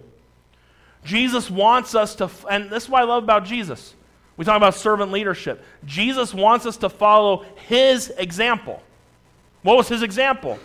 [1.05, 3.95] Jesus wants us to, and this is what I love about Jesus.
[4.35, 5.63] We talk about servant leadership.
[5.85, 8.83] Jesus wants us to follow his example.
[9.63, 10.59] What was his example?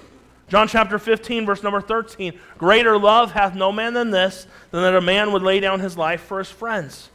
[0.49, 2.39] John chapter 15, verse number 13.
[2.59, 5.97] Greater love hath no man than this, than that a man would lay down his
[5.97, 7.11] life for his friends.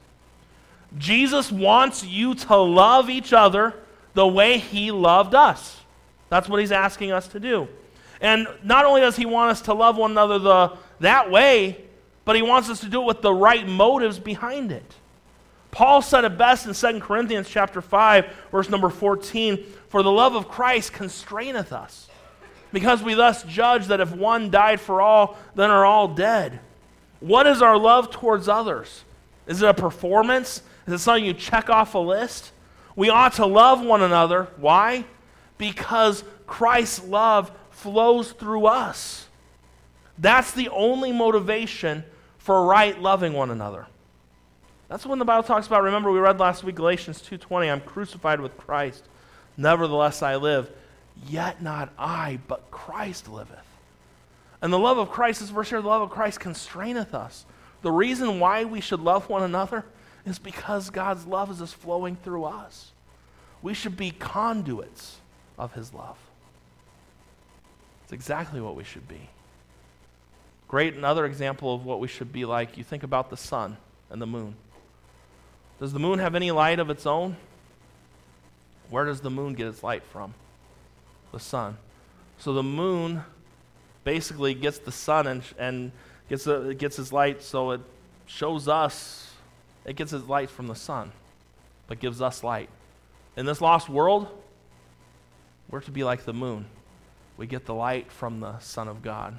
[0.97, 3.75] Jesus wants you to love each other
[4.13, 5.79] the way he loved us.
[6.29, 7.67] That's what he's asking us to do.
[8.21, 11.83] And not only does he want us to love one another the, that way,
[12.23, 14.95] but he wants us to do it with the right motives behind it.
[15.71, 20.35] Paul said it best in 2 Corinthians chapter 5, verse number 14, for the love
[20.35, 22.09] of Christ constraineth us,
[22.73, 26.59] because we thus judge that if one died for all, then are all dead.
[27.21, 29.03] What is our love towards others?
[29.47, 30.61] Is it a performance?
[30.87, 32.51] Is it something you check off a list?
[32.95, 34.47] We ought to love one another.
[34.57, 35.05] Why?
[35.57, 39.27] Because Christ's love flows through us.
[40.17, 42.03] That's the only motivation
[42.37, 43.87] for right loving one another.
[44.87, 48.41] That's when the Bible talks about, remember we read last week Galatians 2:20, I'm crucified
[48.41, 49.05] with Christ.
[49.55, 50.69] Nevertheless I live,
[51.27, 53.65] yet not I, but Christ liveth.
[54.61, 57.45] And the love of Christ, this verse here, the love of Christ constraineth us.
[57.81, 59.85] The reason why we should love one another
[60.25, 62.91] is because God's love is just flowing through us.
[63.61, 65.17] We should be conduits
[65.57, 66.17] of His love.
[68.03, 69.29] It's exactly what we should be.
[70.67, 72.77] Great, another example of what we should be like.
[72.77, 73.77] You think about the sun
[74.09, 74.55] and the moon.
[75.79, 77.35] Does the moon have any light of its own?
[78.89, 80.33] Where does the moon get its light from?
[81.31, 81.77] The sun.
[82.37, 83.23] So the moon
[84.03, 85.91] basically gets the sun and, and
[86.29, 87.81] gets, a, gets its light so it
[88.25, 89.30] shows us
[89.85, 91.11] it gets its light from the sun,
[91.87, 92.69] but gives us light.
[93.35, 94.27] In this lost world,
[95.69, 96.65] we're to be like the moon.
[97.37, 99.37] We get the light from the Son of God,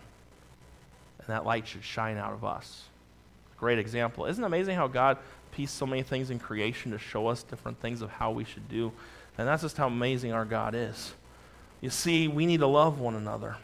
[1.19, 2.85] and that light should shine out of us.
[3.59, 4.27] great example.
[4.27, 5.19] Isn't it amazing how God
[5.53, 8.69] pieced so many things in creation to show us different things of how we should
[8.69, 8.91] do?
[9.39, 11.15] And that's just how amazing our God is.
[11.81, 13.57] You see, we need to love one another.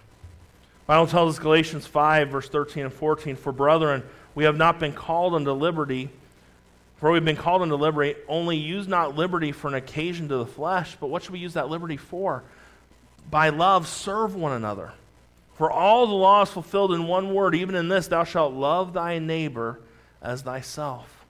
[0.87, 4.03] Bible tells us Galatians 5, verse 13 and 14, For brethren,
[4.35, 6.11] we have not been called unto liberty,
[6.99, 10.47] for we've been called unto liberty, only use not liberty for an occasion to the
[10.47, 12.43] flesh, but what should we use that liberty for?
[13.31, 14.93] By love, serve one another.
[15.55, 18.93] For all the law is fulfilled in one word, even in this, thou shalt love
[18.93, 19.81] thy neighbor
[20.23, 21.25] as thyself.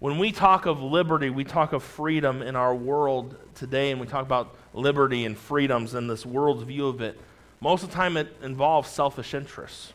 [0.00, 4.06] When we talk of liberty, we talk of freedom in our world today, and we
[4.06, 7.18] talk about liberty and freedoms and this world's view of it.
[7.60, 9.92] Most of the time, it involves selfish interests.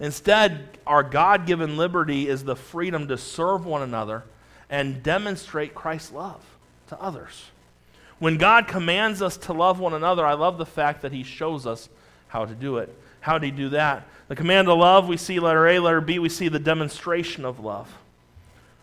[0.00, 4.24] Instead, our God given liberty is the freedom to serve one another
[4.68, 6.42] and demonstrate Christ's love
[6.88, 7.50] to others.
[8.18, 11.66] When God commands us to love one another, I love the fact that He shows
[11.66, 11.88] us
[12.28, 12.94] how to do it.
[13.20, 14.06] How did He do that?
[14.28, 17.60] The command to love, we see letter A, letter B, we see the demonstration of
[17.60, 17.92] love.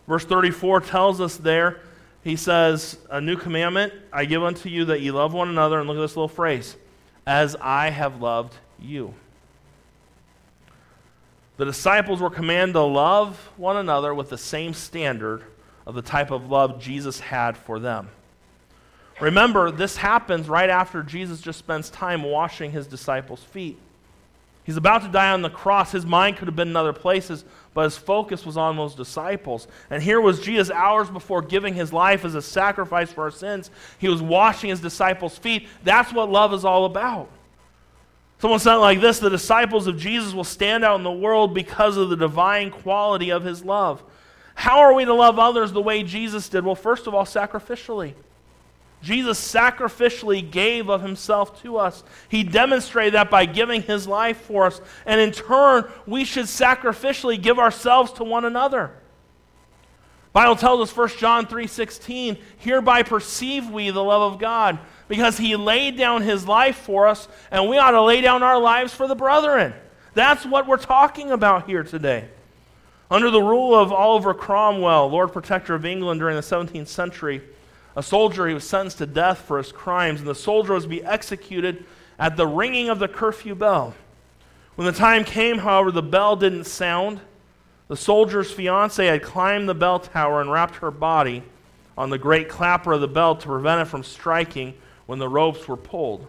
[0.08, 1.82] Verse 34 tells us there,
[2.24, 5.80] He says, A new commandment I give unto you that ye love one another.
[5.80, 6.76] And look at this little phrase
[7.26, 9.14] as I have loved you.
[11.62, 15.44] The disciples were commanded to love one another with the same standard
[15.86, 18.10] of the type of love Jesus had for them.
[19.20, 23.78] Remember, this happens right after Jesus just spends time washing his disciples' feet.
[24.64, 25.92] He's about to die on the cross.
[25.92, 27.46] His mind could have been in other places,
[27.76, 29.68] but his focus was on those disciples.
[29.92, 33.70] And here was Jesus hours before giving his life as a sacrifice for our sins.
[34.00, 35.68] He was washing his disciples' feet.
[35.84, 37.30] That's what love is all about.
[38.42, 41.96] Someone said like this The disciples of Jesus will stand out in the world because
[41.96, 44.02] of the divine quality of his love.
[44.56, 46.66] How are we to love others the way Jesus did?
[46.66, 48.16] Well, first of all, sacrificially.
[49.04, 52.04] Jesus sacrificially gave of himself to us.
[52.30, 54.82] He demonstrated that by giving his life for us.
[55.06, 58.92] And in turn, we should sacrificially give ourselves to one another.
[60.34, 64.80] Bible tells us 1 John 3:16, hereby perceive we the love of God,
[65.12, 68.58] because he laid down his life for us, and we ought to lay down our
[68.58, 69.74] lives for the brethren.
[70.14, 72.30] That's what we're talking about here today.
[73.10, 77.42] Under the rule of Oliver Cromwell, Lord Protector of England during the 17th century,
[77.98, 80.90] a soldier he was sentenced to death for his crimes, and the soldier was to
[80.90, 81.84] be executed
[82.18, 83.94] at the ringing of the curfew bell.
[84.76, 87.20] When the time came, however, the bell didn't sound.
[87.90, 91.44] The soldier's fiancee had climbed the bell tower and wrapped her body
[91.98, 94.74] on the great clapper of the bell to prevent it from striking
[95.12, 96.26] when the ropes were pulled.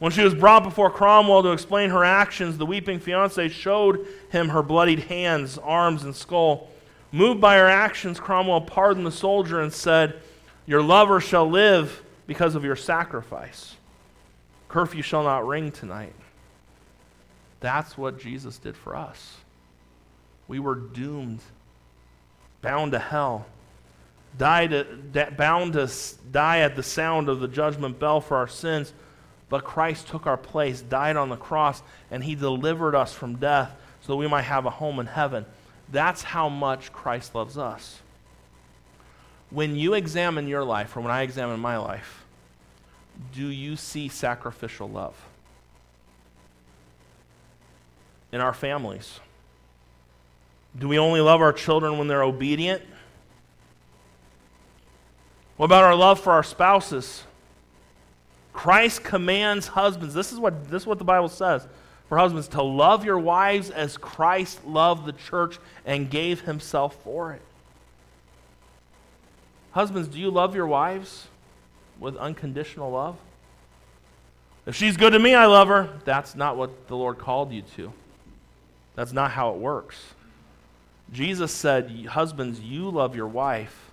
[0.00, 4.48] When she was brought before Cromwell to explain her actions, the weeping fiancee showed him
[4.48, 6.70] her bloodied hands, arms, and skull.
[7.12, 10.20] Moved by her actions, Cromwell pardoned the soldier and said,
[10.66, 13.76] your lover shall live because of your sacrifice.
[14.66, 16.16] Curfew shall not ring tonight.
[17.60, 19.36] That's what Jesus did for us.
[20.48, 21.42] We were doomed,
[22.60, 23.46] bound to hell,
[24.40, 25.90] at, bound to
[26.30, 28.92] die at the sound of the judgment bell for our sins.
[29.48, 33.76] But Christ took our place, died on the cross, and he delivered us from death
[34.00, 35.46] so that we might have a home in heaven.
[35.92, 38.00] That's how much Christ loves us
[39.54, 42.24] when you examine your life, or when I examine my life,
[43.32, 45.14] do you see sacrificial love?
[48.32, 49.20] In our families,
[50.76, 52.82] do we only love our children when they're obedient?
[55.56, 57.22] What about our love for our spouses?
[58.52, 60.14] Christ commands husbands.
[60.14, 61.66] This is what, this is what the Bible says
[62.08, 67.32] for husbands to love your wives as Christ loved the church and gave himself for
[67.32, 67.42] it.
[69.72, 71.26] Husbands, do you love your wives
[71.98, 73.16] with unconditional love?
[74.66, 75.98] If she's good to me, I love her.
[76.04, 77.92] That's not what the Lord called you to.
[78.94, 79.96] That's not how it works.
[81.12, 83.83] Jesus said, Husbands, you love your wife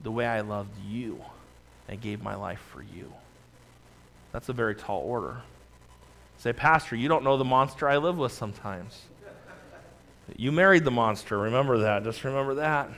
[0.00, 1.22] the way I loved you
[1.88, 3.12] and gave my life for you.
[4.32, 5.42] That's a very tall order.
[6.38, 9.02] Say, Pastor, you don't know the monster I live with sometimes.
[10.36, 11.38] You married the monster.
[11.38, 12.04] Remember that.
[12.04, 12.90] Just remember that.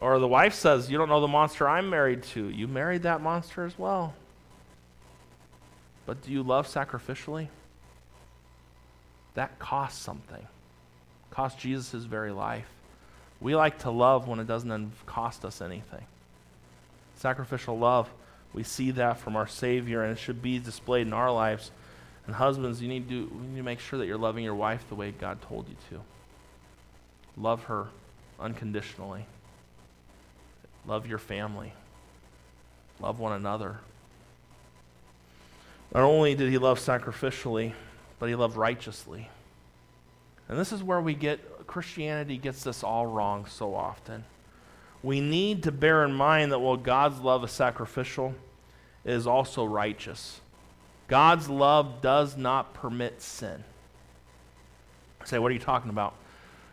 [0.00, 2.48] Or the wife says, You don't know the monster I'm married to.
[2.48, 4.14] You married that monster as well.
[6.04, 7.48] But do you love sacrificially?
[9.34, 10.46] That costs something.
[11.30, 12.68] Cost Jesus his very life.
[13.40, 16.04] We like to love when it doesn't cost us anything.
[17.16, 18.08] Sacrificial love,
[18.52, 21.70] we see that from our Savior, and it should be displayed in our lives.
[22.26, 24.84] And husbands, you need to, you need to make sure that you're loving your wife
[24.88, 26.02] the way God told you to.
[27.40, 27.88] Love her
[28.40, 29.26] unconditionally.
[30.86, 31.72] Love your family.
[33.00, 33.78] Love one another.
[35.94, 37.72] Not only did he love sacrificially,
[38.18, 39.28] but he loved righteously.
[40.48, 44.24] And this is where we get Christianity gets this all wrong so often.
[45.02, 48.34] We need to bear in mind that while God's love is sacrificial,
[49.04, 50.40] it is also righteous.
[51.08, 53.62] God's love does not permit sin.
[55.20, 56.14] I say, what are you talking about?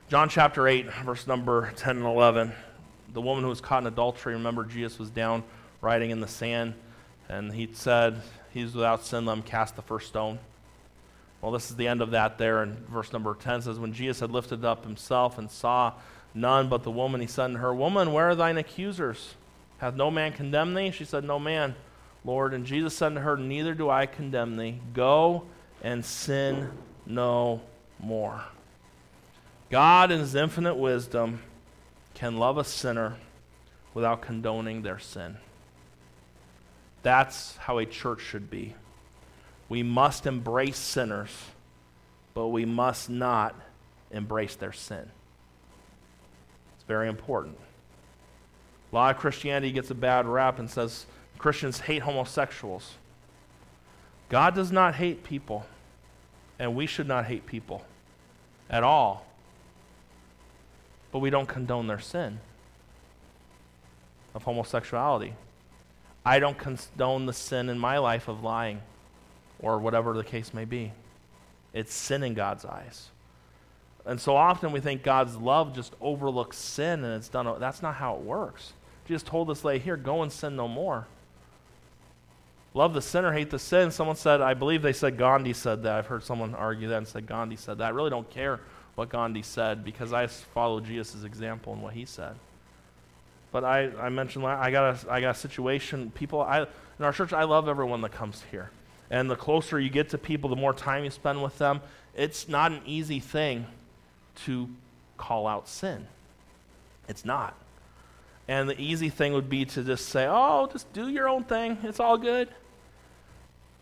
[0.09, 2.51] John chapter 8, verse number 10 and 11.
[3.13, 5.43] The woman who was caught in adultery, remember, Jesus was down
[5.81, 6.73] writing in the sand,
[7.29, 8.21] and he said,
[8.51, 10.39] He's without sin, let him cast the first stone.
[11.43, 14.21] Well, this is the end of that there, and verse number 10 says, When Jesus
[14.21, 15.91] had lifted up himself and saw
[16.33, 19.35] none but the woman, he said to her, Woman, where are thine accusers?
[19.79, 20.91] Hath no man condemned thee?
[20.91, 21.75] She said, No man,
[22.23, 22.53] Lord.
[22.53, 24.79] And Jesus said to her, Neither do I condemn thee.
[24.93, 25.43] Go
[25.81, 26.69] and sin
[27.05, 27.59] no
[27.99, 28.41] more.
[29.69, 31.41] God, in his infinite wisdom,
[32.13, 33.17] can love a sinner
[33.93, 35.35] without condoning their sin.
[37.01, 38.75] That's how a church should be.
[39.73, 41.31] We must embrace sinners,
[42.35, 43.59] but we must not
[44.11, 45.09] embrace their sin.
[46.75, 47.57] It's very important.
[48.91, 51.07] A lot of Christianity gets a bad rap and says
[51.39, 52.97] Christians hate homosexuals.
[54.29, 55.65] God does not hate people,
[56.59, 57.83] and we should not hate people
[58.69, 59.25] at all.
[61.11, 62.41] But we don't condone their sin
[64.35, 65.33] of homosexuality.
[66.23, 68.79] I don't condone the sin in my life of lying
[69.63, 70.91] or whatever the case may be.
[71.73, 73.09] It's sin in God's eyes.
[74.05, 77.59] And so often we think God's love just overlooks sin and it's done.
[77.59, 78.73] That's not how it works.
[79.07, 81.07] Jesus told us, lay here, go and sin no more.
[82.73, 83.91] Love the sinner, hate the sin.
[83.91, 85.97] Someone said, I believe they said Gandhi said that.
[85.97, 87.85] I've heard someone argue that and said Gandhi said that.
[87.85, 88.59] I really don't care
[88.95, 92.35] what Gandhi said because I follow Jesus' example and what he said.
[93.51, 96.11] But I, I mentioned I got a, I got a situation.
[96.15, 98.71] People I, in our church, I love everyone that comes here.
[99.09, 101.81] And the closer you get to people, the more time you spend with them.
[102.15, 103.65] It's not an easy thing
[104.45, 104.69] to
[105.17, 106.07] call out sin.
[107.07, 107.55] It's not.
[108.47, 111.77] And the easy thing would be to just say, "Oh, just do your own thing.
[111.83, 112.49] It's all good."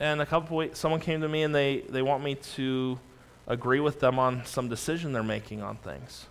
[0.02, 3.00] And a couple weeks, someone came to me and they, they want me to
[3.46, 6.26] agree with them on some decision they're making on things.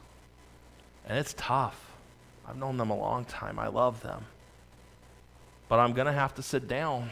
[1.06, 1.80] And it's tough.
[2.48, 3.60] I've known them a long time.
[3.60, 4.24] I love them.
[5.68, 7.10] But I'm going to have to sit down.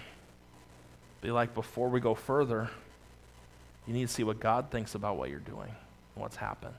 [1.20, 2.70] Be like, before we go further,
[3.86, 6.74] you need to see what God thinks about what you're doing and what's happened.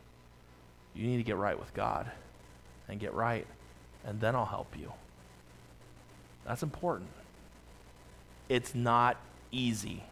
[0.93, 2.09] You need to get right with God
[2.87, 3.45] and get right,
[4.05, 4.91] and then I'll help you.
[6.45, 7.09] That's important.
[8.47, 9.17] It's not
[9.51, 10.03] easy.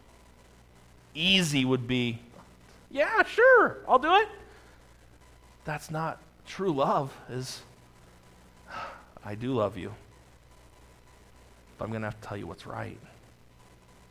[1.14, 2.20] Easy would be,
[2.90, 4.28] yeah, sure, I'll do it.
[5.64, 7.62] That's not true love, is
[9.24, 9.92] I do love you,
[11.76, 12.98] but I'm going to have to tell you what's right.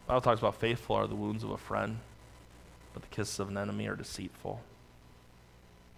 [0.08, 2.00] The Bible talks about faithful are the wounds of a friend,
[2.94, 4.62] but the kisses of an enemy are deceitful.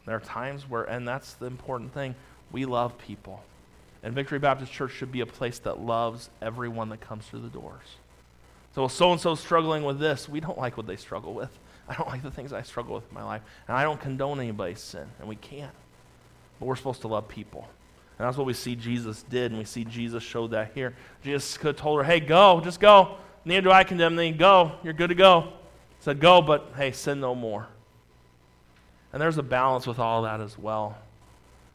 [0.08, 2.16] There are times where, and that's the important thing,
[2.52, 3.44] we love people.
[4.02, 7.50] And Victory Baptist Church should be a place that loves everyone that comes through the
[7.50, 7.86] doors.
[8.74, 11.56] So, so and so struggling with this, we don't like what they struggle with.
[11.88, 13.44] I don't like the things I struggle with in my life.
[13.68, 15.74] And I don't condone anybody's sin, and we can't.
[16.60, 17.70] But we're supposed to love people.
[18.18, 20.96] And that's what we see Jesus did, and we see Jesus showed that here.
[21.24, 23.18] Jesus could have told her, hey, go, just go.
[23.50, 24.30] Neither do I condemn thee.
[24.30, 25.54] Go, you're good to go.
[26.02, 27.68] Said, go, but hey, sin no more.
[29.12, 31.00] And there's a balance with all that as well.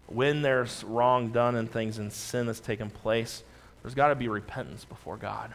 [0.06, 3.42] When there's wrong done and things and sin that's taken place,
[3.82, 5.52] there's got to be repentance before God.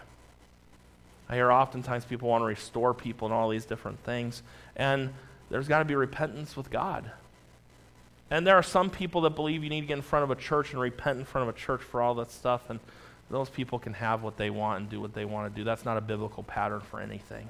[1.29, 4.43] I hear oftentimes people want to restore people and all these different things,
[4.75, 5.13] and
[5.49, 7.09] there's got to be repentance with God.
[8.29, 10.35] And there are some people that believe you need to get in front of a
[10.35, 12.81] church and repent in front of a church for all that stuff, and
[13.29, 15.63] those people can have what they want and do what they want to do.
[15.63, 17.49] That's not a biblical pattern for anything.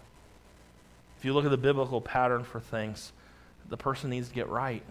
[1.18, 3.12] If you look at the biblical pattern for things,
[3.70, 4.84] the person needs to get right.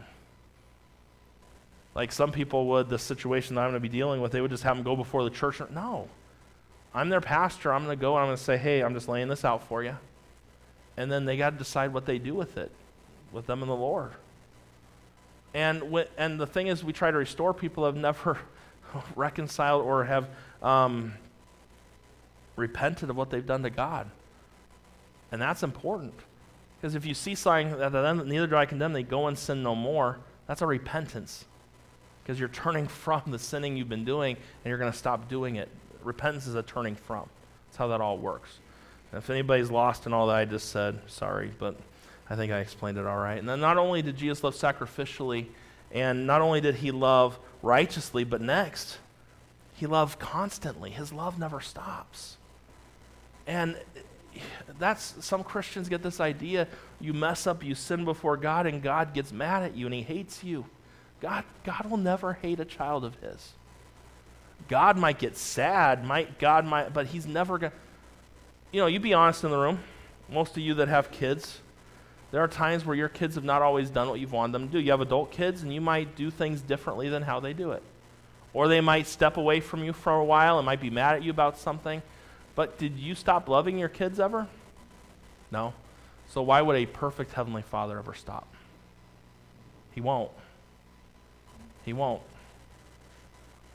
[1.94, 4.50] Like some people would, the situation that I'm going to be dealing with, they would
[4.50, 5.60] just have them go before the church.
[5.70, 6.08] No.
[6.94, 7.72] I'm their pastor.
[7.72, 9.66] I'm going to go and I'm going to say, hey, I'm just laying this out
[9.68, 9.96] for you.
[10.96, 12.70] And then they got to decide what they do with it,
[13.32, 14.12] with them and the Lord.
[15.54, 18.38] And, w- and the thing is, we try to restore people who have never
[19.16, 20.28] reconciled or have
[20.62, 21.14] um,
[22.56, 24.10] repented of what they've done to God.
[25.30, 26.14] And that's important.
[26.80, 29.74] Because if you see something that neither do I condemn, they go and sin no
[29.74, 31.44] more, that's a repentance.
[32.22, 35.56] Because you're turning from the sinning you've been doing and you're going to stop doing
[35.56, 35.68] it.
[36.02, 37.28] Repentance is a turning from.
[37.66, 38.58] That's how that all works.
[39.10, 41.76] And if anybody's lost in all that I just said, sorry, but
[42.30, 43.38] I think I explained it all right.
[43.38, 45.46] And then not only did Jesus love sacrificially,
[45.90, 48.98] and not only did he love righteously, but next,
[49.78, 50.90] he loved constantly.
[50.90, 52.36] His love never stops.
[53.46, 53.76] And
[54.76, 56.66] that's some Christians get this idea
[57.00, 60.02] you mess up, you sin before God, and God gets mad at you and he
[60.02, 60.66] hates you.
[61.20, 63.52] God, God will never hate a child of his.
[64.66, 67.78] God might get sad, might God might, but he's never going to.
[68.72, 69.78] You know, you be honest in the room.
[70.28, 71.60] Most of you that have kids,
[72.32, 74.72] there are times where your kids have not always done what you've wanted them to
[74.72, 74.80] do.
[74.80, 77.82] You have adult kids, and you might do things differently than how they do it.
[78.52, 81.22] Or they might step away from you for a while and might be mad at
[81.22, 82.02] you about something.
[82.54, 84.48] But did you stop loving your kids ever?
[85.50, 85.74] No.
[86.28, 88.46] So why would a perfect Heavenly Father ever stop?
[89.92, 90.30] He won't.
[91.84, 92.22] He won't.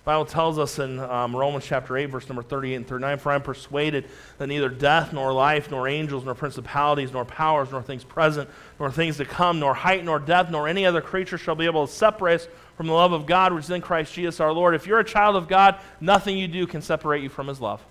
[0.06, 3.36] Bible tells us in um, Romans chapter 8, verse number 38 and 39, For I
[3.36, 8.04] am persuaded that neither death, nor life, nor angels, nor principalities, nor powers, nor things
[8.04, 8.50] present,
[8.80, 11.88] nor things to come, nor height, nor depth, nor any other creature shall be able
[11.88, 14.76] to separate us from the love of God which is in Christ Jesus our Lord.
[14.76, 17.82] If you're a child of God, nothing you do can separate you from his love.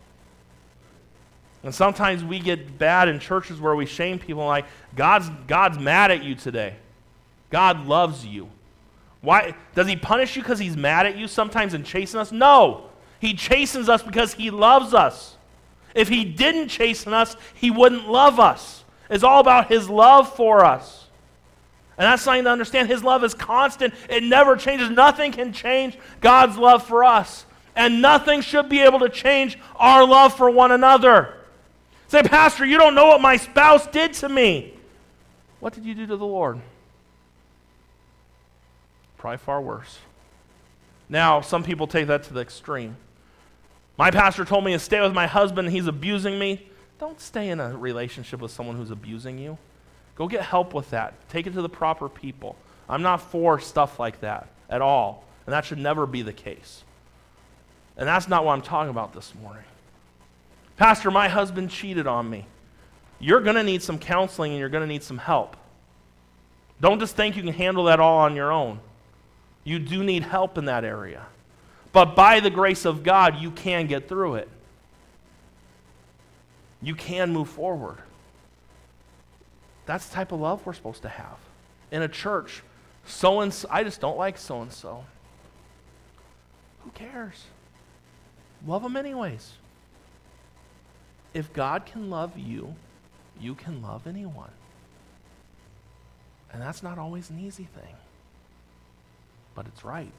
[1.62, 4.64] And sometimes we get bad in churches where we shame people like,
[4.96, 6.74] God's, God's mad at you today.
[7.50, 8.48] God loves you.
[9.20, 12.32] Why does he punish you because he's mad at you sometimes and chasing us?
[12.32, 12.88] No.
[13.20, 15.36] He chastens us because he loves us.
[15.94, 18.82] If he didn't chasten us, he wouldn't love us.
[19.08, 21.01] It's all about his love for us.
[21.98, 22.88] And that's something to understand.
[22.88, 24.90] His love is constant, it never changes.
[24.90, 27.44] Nothing can change God's love for us.
[27.74, 31.34] And nothing should be able to change our love for one another.
[32.08, 34.74] Say, Pastor, you don't know what my spouse did to me.
[35.60, 36.60] What did you do to the Lord?
[39.16, 39.98] Probably far worse.
[41.08, 42.96] Now, some people take that to the extreme.
[43.96, 46.68] My pastor told me to stay with my husband, he's abusing me.
[46.98, 49.58] Don't stay in a relationship with someone who's abusing you.
[50.16, 51.14] Go get help with that.
[51.28, 52.56] Take it to the proper people.
[52.88, 55.24] I'm not for stuff like that at all.
[55.46, 56.84] And that should never be the case.
[57.96, 59.64] And that's not what I'm talking about this morning.
[60.76, 62.46] Pastor, my husband cheated on me.
[63.18, 65.56] You're going to need some counseling and you're going to need some help.
[66.80, 68.80] Don't just think you can handle that all on your own.
[69.64, 71.26] You do need help in that area.
[71.92, 74.48] But by the grace of God, you can get through it.
[76.80, 77.98] You can move forward.
[79.86, 81.38] That's the type of love we're supposed to have.
[81.90, 82.62] In a church,
[83.04, 85.04] so and so, I just don't like so and so.
[86.84, 87.44] Who cares?
[88.66, 89.52] Love them anyways.
[91.34, 92.74] If God can love you,
[93.40, 94.50] you can love anyone.
[96.52, 97.94] And that's not always an easy thing
[99.54, 100.12] but it's right.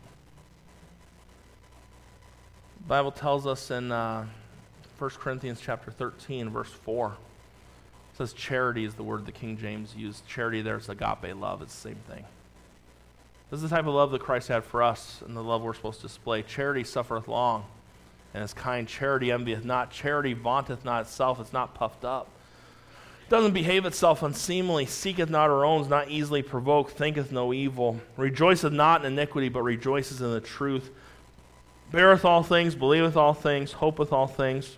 [2.78, 4.26] The Bible tells us in uh,
[4.98, 7.16] 1 Corinthians chapter 13, verse 4.
[8.14, 10.28] It says charity is the word the King James used.
[10.28, 11.62] Charity there is agape love.
[11.62, 12.26] It's the same thing.
[13.50, 15.74] This is the type of love that Christ had for us and the love we're
[15.74, 16.42] supposed to display.
[16.44, 17.66] Charity suffereth long
[18.34, 18.88] and is kind.
[18.88, 19.92] Charity envieth not.
[19.92, 21.40] Charity vaunteth not itself.
[21.40, 22.30] It's not puffed up
[23.34, 28.00] doesn't behave itself unseemly, seeketh not her own, is not easily provoked, thinketh no evil,
[28.16, 30.92] rejoiceth not in iniquity, but rejoices in the truth,
[31.92, 34.78] beareth all things, believeth all things, hopeth all things,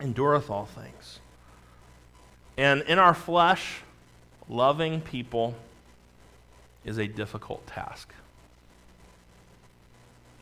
[0.00, 1.20] endureth all things.
[2.62, 3.80] And in our flesh,
[4.48, 5.56] loving people
[6.84, 8.14] is a difficult task.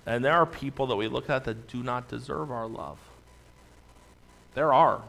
[0.05, 2.99] And there are people that we look at that do not deserve our love.
[4.53, 5.01] There are.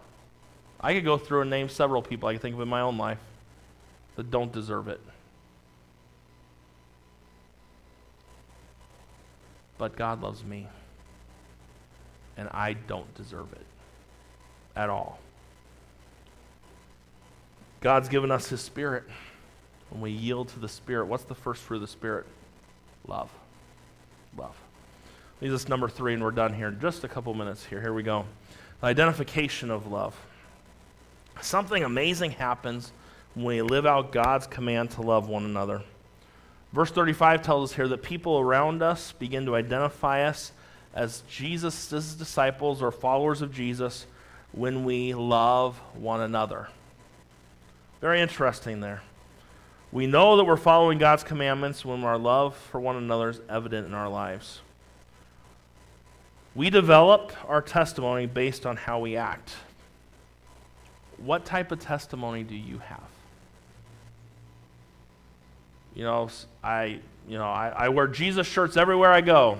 [0.80, 2.98] I could go through and name several people I can think of in my own
[2.98, 3.20] life
[4.16, 5.02] that don't deserve it.
[9.78, 10.66] But God loves me.
[12.38, 13.66] And I don't deserve it
[14.78, 15.20] at all.
[17.82, 19.04] God's given us His Spirit.
[19.90, 22.26] When we yield to the Spirit, what's the first fruit of the Spirit?
[23.08, 23.30] Love.
[24.38, 24.56] Love.
[25.42, 27.82] Leads us number three, and we're done here in just a couple minutes here.
[27.82, 28.26] Here we go.
[28.80, 30.16] The identification of love.
[31.42, 32.92] Something amazing happens
[33.34, 35.82] when we live out God's command to love one another.
[36.72, 40.52] Verse 35 tells us here that people around us begin to identify us
[40.94, 44.06] as Jesus' disciples or followers of Jesus
[44.52, 46.68] when we love one another.
[48.02, 49.02] Very interesting there.
[49.92, 53.88] We know that we're following God's commandments when our love for one another is evident
[53.88, 54.60] in our lives.
[56.56, 59.54] We develop our testimony based on how we act
[61.26, 63.04] what type of testimony do you have?
[65.94, 66.30] You know,
[66.64, 69.58] I, you know, I, I wear Jesus shirts everywhere I go.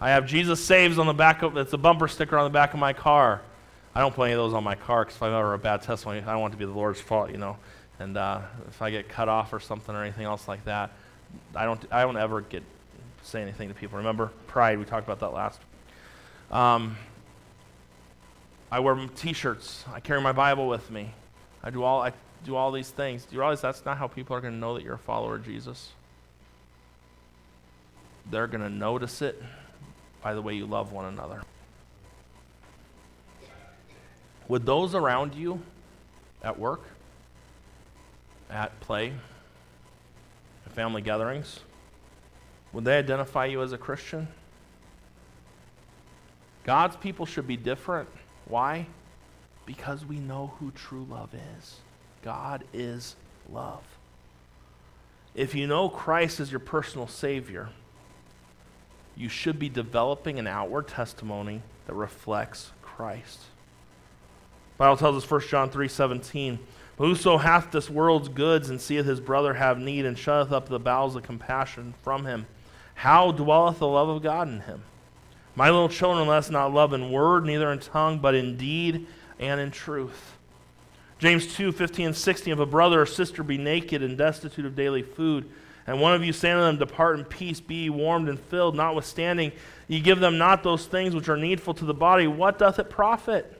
[0.00, 2.74] I have Jesus saves on the back of, it's a bumper sticker on the back
[2.74, 3.42] of my car.
[3.94, 5.82] I don't put any of those on my car because if I ever a bad
[5.82, 7.56] testimony, I don't want it to be the Lord's fault, you know.
[7.98, 10.90] And uh, if I get cut off or something or anything else like that,
[11.54, 12.62] I don't, I don't ever get
[13.22, 13.98] say anything to people.
[13.98, 14.78] Remember pride?
[14.78, 15.60] We talked about that last.
[16.50, 16.96] Um,
[18.70, 19.84] I wear t-shirts.
[19.92, 21.12] I carry my Bible with me.
[21.62, 22.12] I do all I
[22.44, 23.24] do all these things.
[23.24, 25.36] Do you realize that's not how people are going to know that you're a follower
[25.36, 25.90] of Jesus?
[28.30, 29.42] They're going to notice it
[30.22, 31.42] by the way you love one another.
[34.48, 35.60] Would those around you
[36.42, 36.82] at work,
[38.50, 39.12] at play,
[40.66, 41.60] at family gatherings,
[42.72, 44.28] would they identify you as a Christian?
[46.64, 48.08] God's people should be different.
[48.46, 48.86] Why?
[49.66, 51.76] Because we know who true love is.
[52.22, 53.16] God is
[53.50, 53.82] love.
[55.34, 57.68] If you know Christ as your personal Savior,
[59.16, 63.40] you should be developing an outward testimony that reflects Christ.
[64.78, 66.58] Bible tells us 1 John 3 17.
[66.96, 70.68] But whoso hath this world's goods and seeth his brother have need and shutteth up
[70.68, 72.46] the bowels of compassion from him,
[72.94, 74.82] how dwelleth the love of God in him?
[75.54, 79.06] My little children, let us not love in word, neither in tongue, but in deed
[79.38, 80.36] and in truth.
[81.18, 82.52] James 2 15 and 16.
[82.52, 85.48] If a brother or sister be naked and destitute of daily food,
[85.86, 88.76] and one of you say unto them, Depart in peace, be ye warmed and filled,
[88.76, 89.52] notwithstanding
[89.88, 92.90] ye give them not those things which are needful to the body, what doth it
[92.90, 93.57] profit?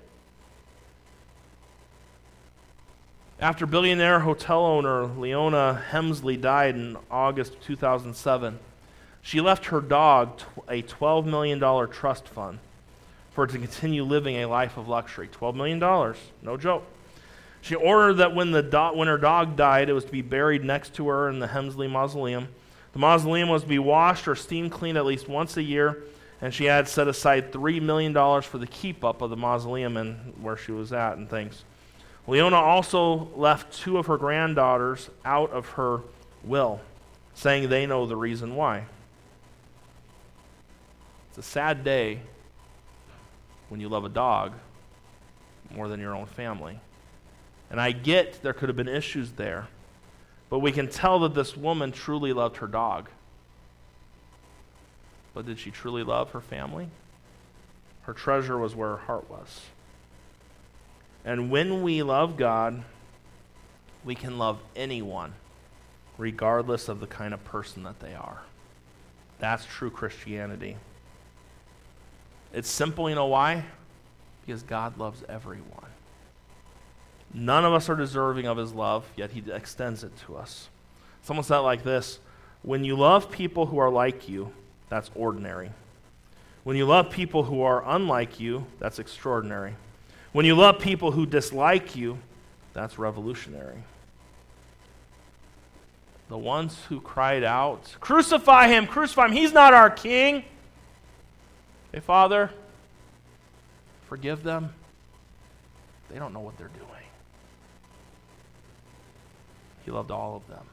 [3.40, 8.58] After billionaire hotel owner Leona Helmsley died in August 2007,
[9.22, 12.58] she left her dog a $12 million trust fund
[13.30, 15.28] for it to continue living a life of luxury.
[15.28, 16.84] $12 million, no joke.
[17.60, 20.64] She ordered that when, the do- when her dog died, it was to be buried
[20.64, 22.48] next to her in the Helmsley Mausoleum.
[22.92, 26.02] The mausoleum was to be washed or steam cleaned at least once a year,
[26.40, 28.12] and she had set aside $3 million
[28.42, 31.62] for the keep up of the mausoleum and where she was at and things.
[32.28, 36.02] Leona also left two of her granddaughters out of her
[36.44, 36.78] will,
[37.32, 38.84] saying they know the reason why.
[41.30, 42.20] It's a sad day
[43.70, 44.52] when you love a dog
[45.74, 46.78] more than your own family.
[47.70, 49.68] And I get there could have been issues there,
[50.50, 53.08] but we can tell that this woman truly loved her dog.
[55.32, 56.88] But did she truly love her family?
[58.02, 59.62] Her treasure was where her heart was.
[61.28, 62.82] And when we love God,
[64.02, 65.34] we can love anyone,
[66.16, 68.40] regardless of the kind of person that they are.
[69.38, 70.78] That's true Christianity.
[72.54, 73.66] It's simple, you know why?
[74.46, 75.90] Because God loves everyone.
[77.34, 80.70] None of us are deserving of his love, yet he extends it to us.
[81.20, 82.20] Someone said like this
[82.62, 84.50] When you love people who are like you,
[84.88, 85.72] that's ordinary.
[86.64, 89.74] When you love people who are unlike you, that's extraordinary.
[90.32, 92.18] When you love people who dislike you,
[92.74, 93.82] that's revolutionary.
[96.28, 100.44] The ones who cried out, Crucify him, crucify him, he's not our king.
[101.92, 102.50] Hey, Father,
[104.06, 104.74] forgive them.
[106.10, 106.84] They don't know what they're doing.
[109.84, 110.66] He loved all of them.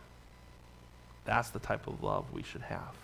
[1.24, 2.96] That's the type of love we should have.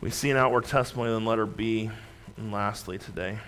[0.00, 1.90] We see an outward testimony in letter B.
[2.36, 3.38] And lastly, today,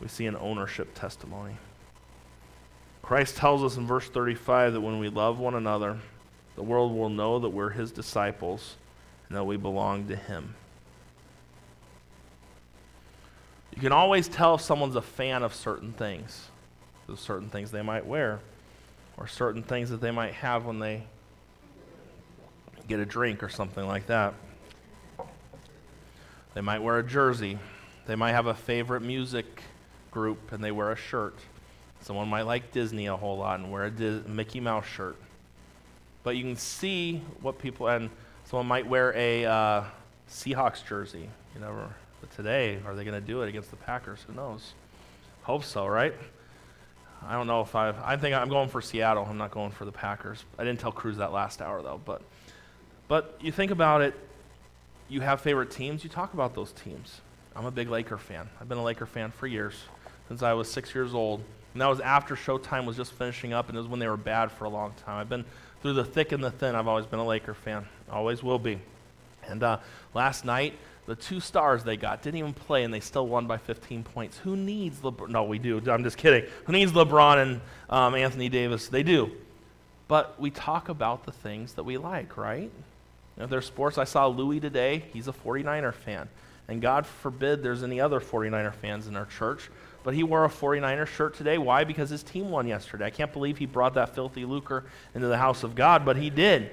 [0.00, 1.56] we see an ownership testimony.
[3.02, 5.98] Christ tells us in verse 35 that when we love one another,
[6.56, 8.76] the world will know that we're his disciples
[9.28, 10.54] and that we belong to him.
[13.74, 16.48] You can always tell if someone's a fan of certain things,
[17.08, 18.40] of certain things they might wear,
[19.16, 21.04] or certain things that they might have when they
[22.88, 24.34] get a drink or something like that.
[26.54, 27.58] They might wear a jersey.
[28.06, 29.62] They might have a favorite music
[30.10, 31.36] group and they wear a shirt.
[32.00, 35.16] Someone might like Disney a whole lot and wear a Dis- Mickey Mouse shirt.
[36.22, 38.10] But you can see what people, and
[38.44, 39.84] someone might wear a uh,
[40.28, 41.28] Seahawks jersey.
[41.54, 41.88] You never,
[42.20, 44.24] but today, are they going to do it against the Packers?
[44.26, 44.72] Who knows?
[45.42, 46.14] Hope so, right?
[47.26, 49.26] I don't know if I've, I think I'm going for Seattle.
[49.28, 50.44] I'm not going for the Packers.
[50.58, 52.00] I didn't tell Cruz that last hour, though.
[52.04, 52.22] But,
[53.08, 54.14] but you think about it,
[55.08, 57.20] you have favorite teams, you talk about those teams.
[57.54, 58.48] I'm a big Laker fan.
[58.60, 59.74] I've been a Laker fan for years,
[60.30, 61.42] since I was six years old.
[61.72, 64.16] And that was after Showtime was just finishing up, and it was when they were
[64.16, 65.18] bad for a long time.
[65.18, 65.44] I've been
[65.82, 66.76] through the thick and the thin.
[66.76, 67.84] I've always been a Laker fan.
[68.08, 68.78] Always will be.
[69.48, 69.78] And uh,
[70.14, 70.74] last night,
[71.06, 74.38] the two stars they got didn't even play, and they still won by 15 points.
[74.38, 75.30] Who needs LeBron?
[75.30, 75.82] No, we do.
[75.90, 76.48] I'm just kidding.
[76.66, 78.86] Who needs LeBron and um, Anthony Davis?
[78.86, 79.32] They do.
[80.06, 82.70] But we talk about the things that we like, right?
[83.36, 83.98] You know, there's sports.
[83.98, 85.06] I saw Louis today.
[85.12, 86.28] He's a 49er fan.
[86.68, 89.68] And God forbid there's any other 49er fans in our church.
[90.02, 91.58] But he wore a 49er shirt today.
[91.58, 91.84] Why?
[91.84, 93.06] Because his team won yesterday.
[93.06, 94.84] I can't believe he brought that filthy lucre
[95.14, 96.70] into the house of God, but he did.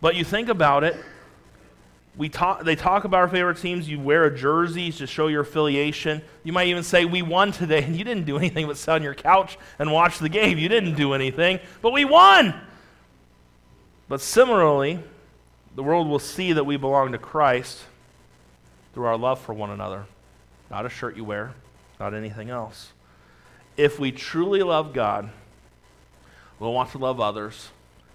[0.00, 0.96] But you think about it,
[2.16, 3.88] we talk, they talk about our favorite teams.
[3.88, 6.20] You wear a jersey to show your affiliation.
[6.44, 9.02] You might even say, We won today, and you didn't do anything but sit on
[9.02, 10.58] your couch and watch the game.
[10.58, 12.54] You didn't do anything, but we won.
[14.08, 14.98] But similarly,
[15.74, 17.82] the world will see that we belong to Christ
[18.92, 20.04] through our love for one another.
[20.70, 21.54] Not a shirt you wear,
[22.02, 22.92] not anything else.
[23.76, 25.30] If we truly love God,
[26.58, 27.68] we'll want to love others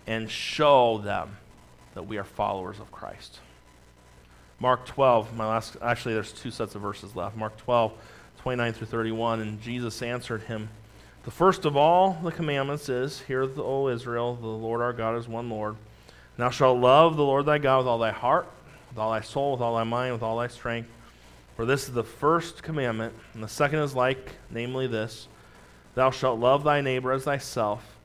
[0.06, 1.38] and show them
[1.94, 3.40] that we are followers of Christ.
[4.60, 7.38] Mark 12, my last, actually, there's two sets of verses left.
[7.38, 7.94] Mark 12,
[8.40, 9.40] 29 through 31.
[9.40, 10.68] And Jesus answered him,
[11.24, 15.30] The first of all the commandments is, Hear, O Israel, the Lord our God is
[15.30, 15.78] one Lord.
[16.36, 18.48] Thou shalt love the Lord thy God with all thy heart,
[18.90, 20.90] with all thy soul, with all thy mind, with all thy strength.
[21.58, 25.28] For this is the first commandment, and the second is like, namely this
[25.96, 27.98] Thou shalt love thy neighbor as thyself.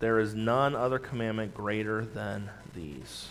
[0.00, 3.28] There is none other commandment greater than these.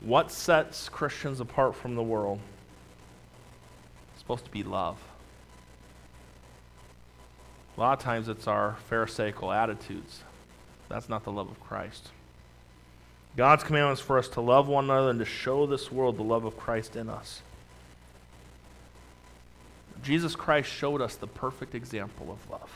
[0.00, 2.40] What sets Christians apart from the world?
[4.12, 4.98] It's supposed to be love.
[7.76, 10.22] A lot of times it's our Pharisaical attitudes.
[10.88, 12.08] That's not the love of Christ.
[13.36, 16.22] God's commandment is for us to love one another and to show this world the
[16.22, 17.42] love of Christ in us.
[20.02, 22.70] Jesus Christ showed us the perfect example of love.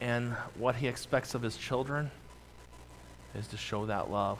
[0.00, 2.10] And what he expects of his children
[3.34, 4.38] is to show that love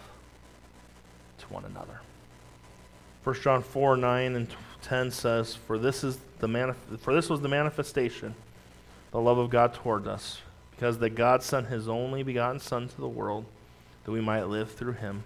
[1.38, 2.00] to one another.
[3.24, 4.48] 1 John 4 9 and
[4.82, 8.34] 10 says, For this, is the manif- for this was the manifestation,
[9.10, 10.40] the love of God toward us,
[10.70, 13.44] because that God sent his only begotten Son to the world,
[14.04, 15.24] that we might live through him.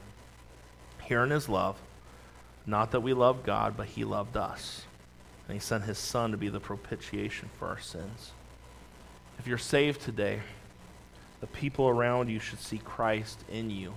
[1.02, 1.76] Herein is love,
[2.66, 4.84] not that we loved God, but he loved us.
[5.48, 8.30] And he sent his Son to be the propitiation for our sins.
[9.38, 10.40] If you're saved today,
[11.40, 13.94] the people around you should see Christ in you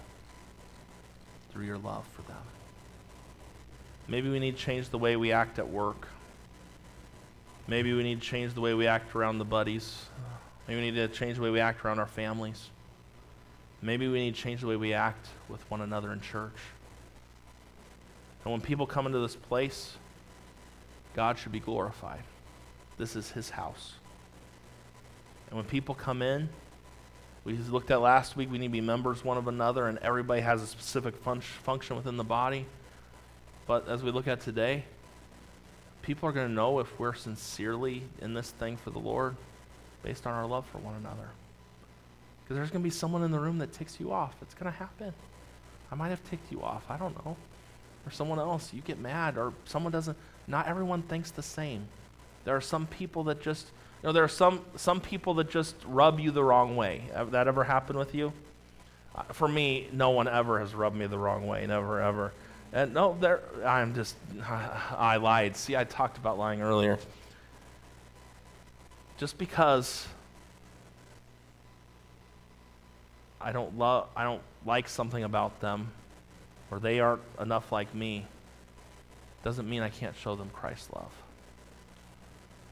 [1.52, 2.42] through your love for them.
[4.08, 6.08] Maybe we need to change the way we act at work.
[7.68, 10.06] Maybe we need to change the way we act around the buddies.
[10.68, 12.70] Maybe we need to change the way we act around our families.
[13.82, 16.56] Maybe we need to change the way we act with one another in church.
[18.46, 19.98] And when people come into this place,
[21.16, 22.22] God should be glorified.
[22.98, 23.94] This is His house.
[25.50, 26.48] And when people come in,
[27.44, 30.42] we looked at last week, we need to be members one of another, and everybody
[30.42, 32.66] has a specific fun- function within the body.
[33.68, 34.84] But as we look at today,
[36.02, 39.36] people are going to know if we're sincerely in this thing for the Lord
[40.04, 41.30] based on our love for one another.
[42.44, 44.36] Because there's going to be someone in the room that ticks you off.
[44.42, 45.14] It's going to happen.
[45.92, 46.84] I might have ticked you off.
[46.90, 47.36] I don't know.
[48.06, 50.18] Or someone else, you get mad, or someone doesn't.
[50.48, 51.88] Not everyone thinks the same.
[52.44, 53.68] There are some people that just,
[54.04, 57.04] you know, there are some, some people that just rub you the wrong way.
[57.14, 58.32] Have that ever happened with you?
[59.16, 61.66] Uh, for me, no one ever has rubbed me the wrong way.
[61.66, 62.32] Never, ever.
[62.72, 64.16] And no, there, I'm just,
[64.48, 65.56] I lied.
[65.56, 67.00] See, I talked about lying earlier
[69.18, 70.08] just because
[73.40, 75.92] I don't love I don't like something about them
[76.76, 78.26] or they aren't enough like me
[79.46, 81.14] doesn't mean I can't show them Christ's love.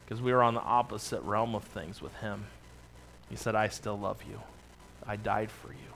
[0.04, 2.44] Because we are on the opposite realm of things with him.
[3.30, 4.42] He said, I still love you.
[5.06, 5.94] I died for you.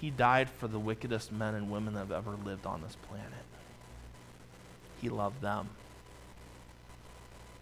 [0.00, 3.28] He died for the wickedest men and women that have ever lived on this planet.
[5.00, 5.68] He loved them.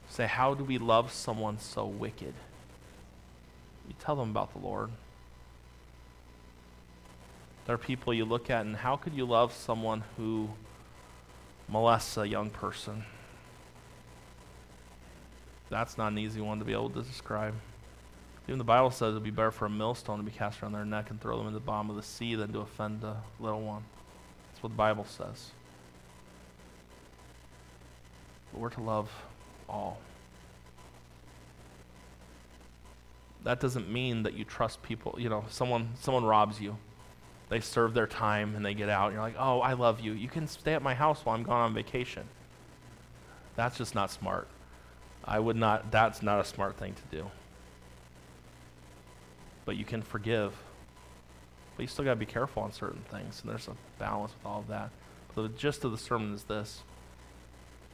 [0.09, 2.33] Say, how do we love someone so wicked?
[3.87, 4.93] You tell them about the Lord.
[7.67, 10.51] There are people you look at, and how could you love someone who
[11.69, 13.05] molests a young person?
[15.69, 17.55] That's not an easy one to be able to describe.
[18.47, 20.85] Even the Bible says it'd be better for a millstone to be cast around their
[20.85, 23.63] neck and throw them into the bottom of the sea than to offend a little
[23.63, 23.83] one.
[24.53, 25.51] That's what the Bible says.
[28.53, 29.11] But we're to love
[29.69, 29.99] all.
[33.43, 35.17] That doesn't mean that you trust people.
[35.19, 36.77] You know, someone someone robs you.
[37.49, 39.07] They serve their time and they get out.
[39.07, 40.13] And you're like, oh, I love you.
[40.13, 42.25] You can stay at my house while I'm gone on vacation.
[43.55, 44.49] That's just not smart.
[45.25, 47.31] I would not, that's not a smart thing to do.
[49.65, 50.53] But you can forgive.
[51.77, 53.41] But you still got to be careful on certain things.
[53.43, 54.91] And there's a balance with all of that.
[55.35, 56.83] But the gist of the sermon is this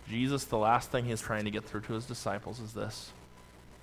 [0.09, 3.11] Jesus, the last thing he's trying to get through to his disciples is this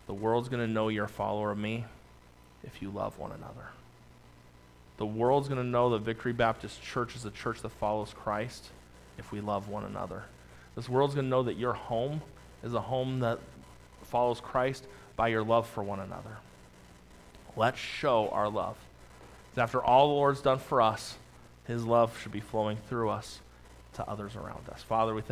[0.08, 1.86] the world's going to know you're a follower of me
[2.64, 3.68] if you love one another.
[5.00, 8.68] The world's going to know that Victory Baptist Church is a church that follows Christ
[9.18, 10.26] if we love one another.
[10.76, 12.22] This world's going to know that your home
[12.64, 13.40] is a home that
[14.04, 14.86] follows Christ
[15.16, 16.38] by your love for one another.
[17.56, 18.76] Let's show our love.
[19.56, 21.16] After all the Lord's done for us,
[21.66, 23.40] His love should be flowing through us
[23.94, 24.84] to others around us.
[24.84, 25.28] Father, we thank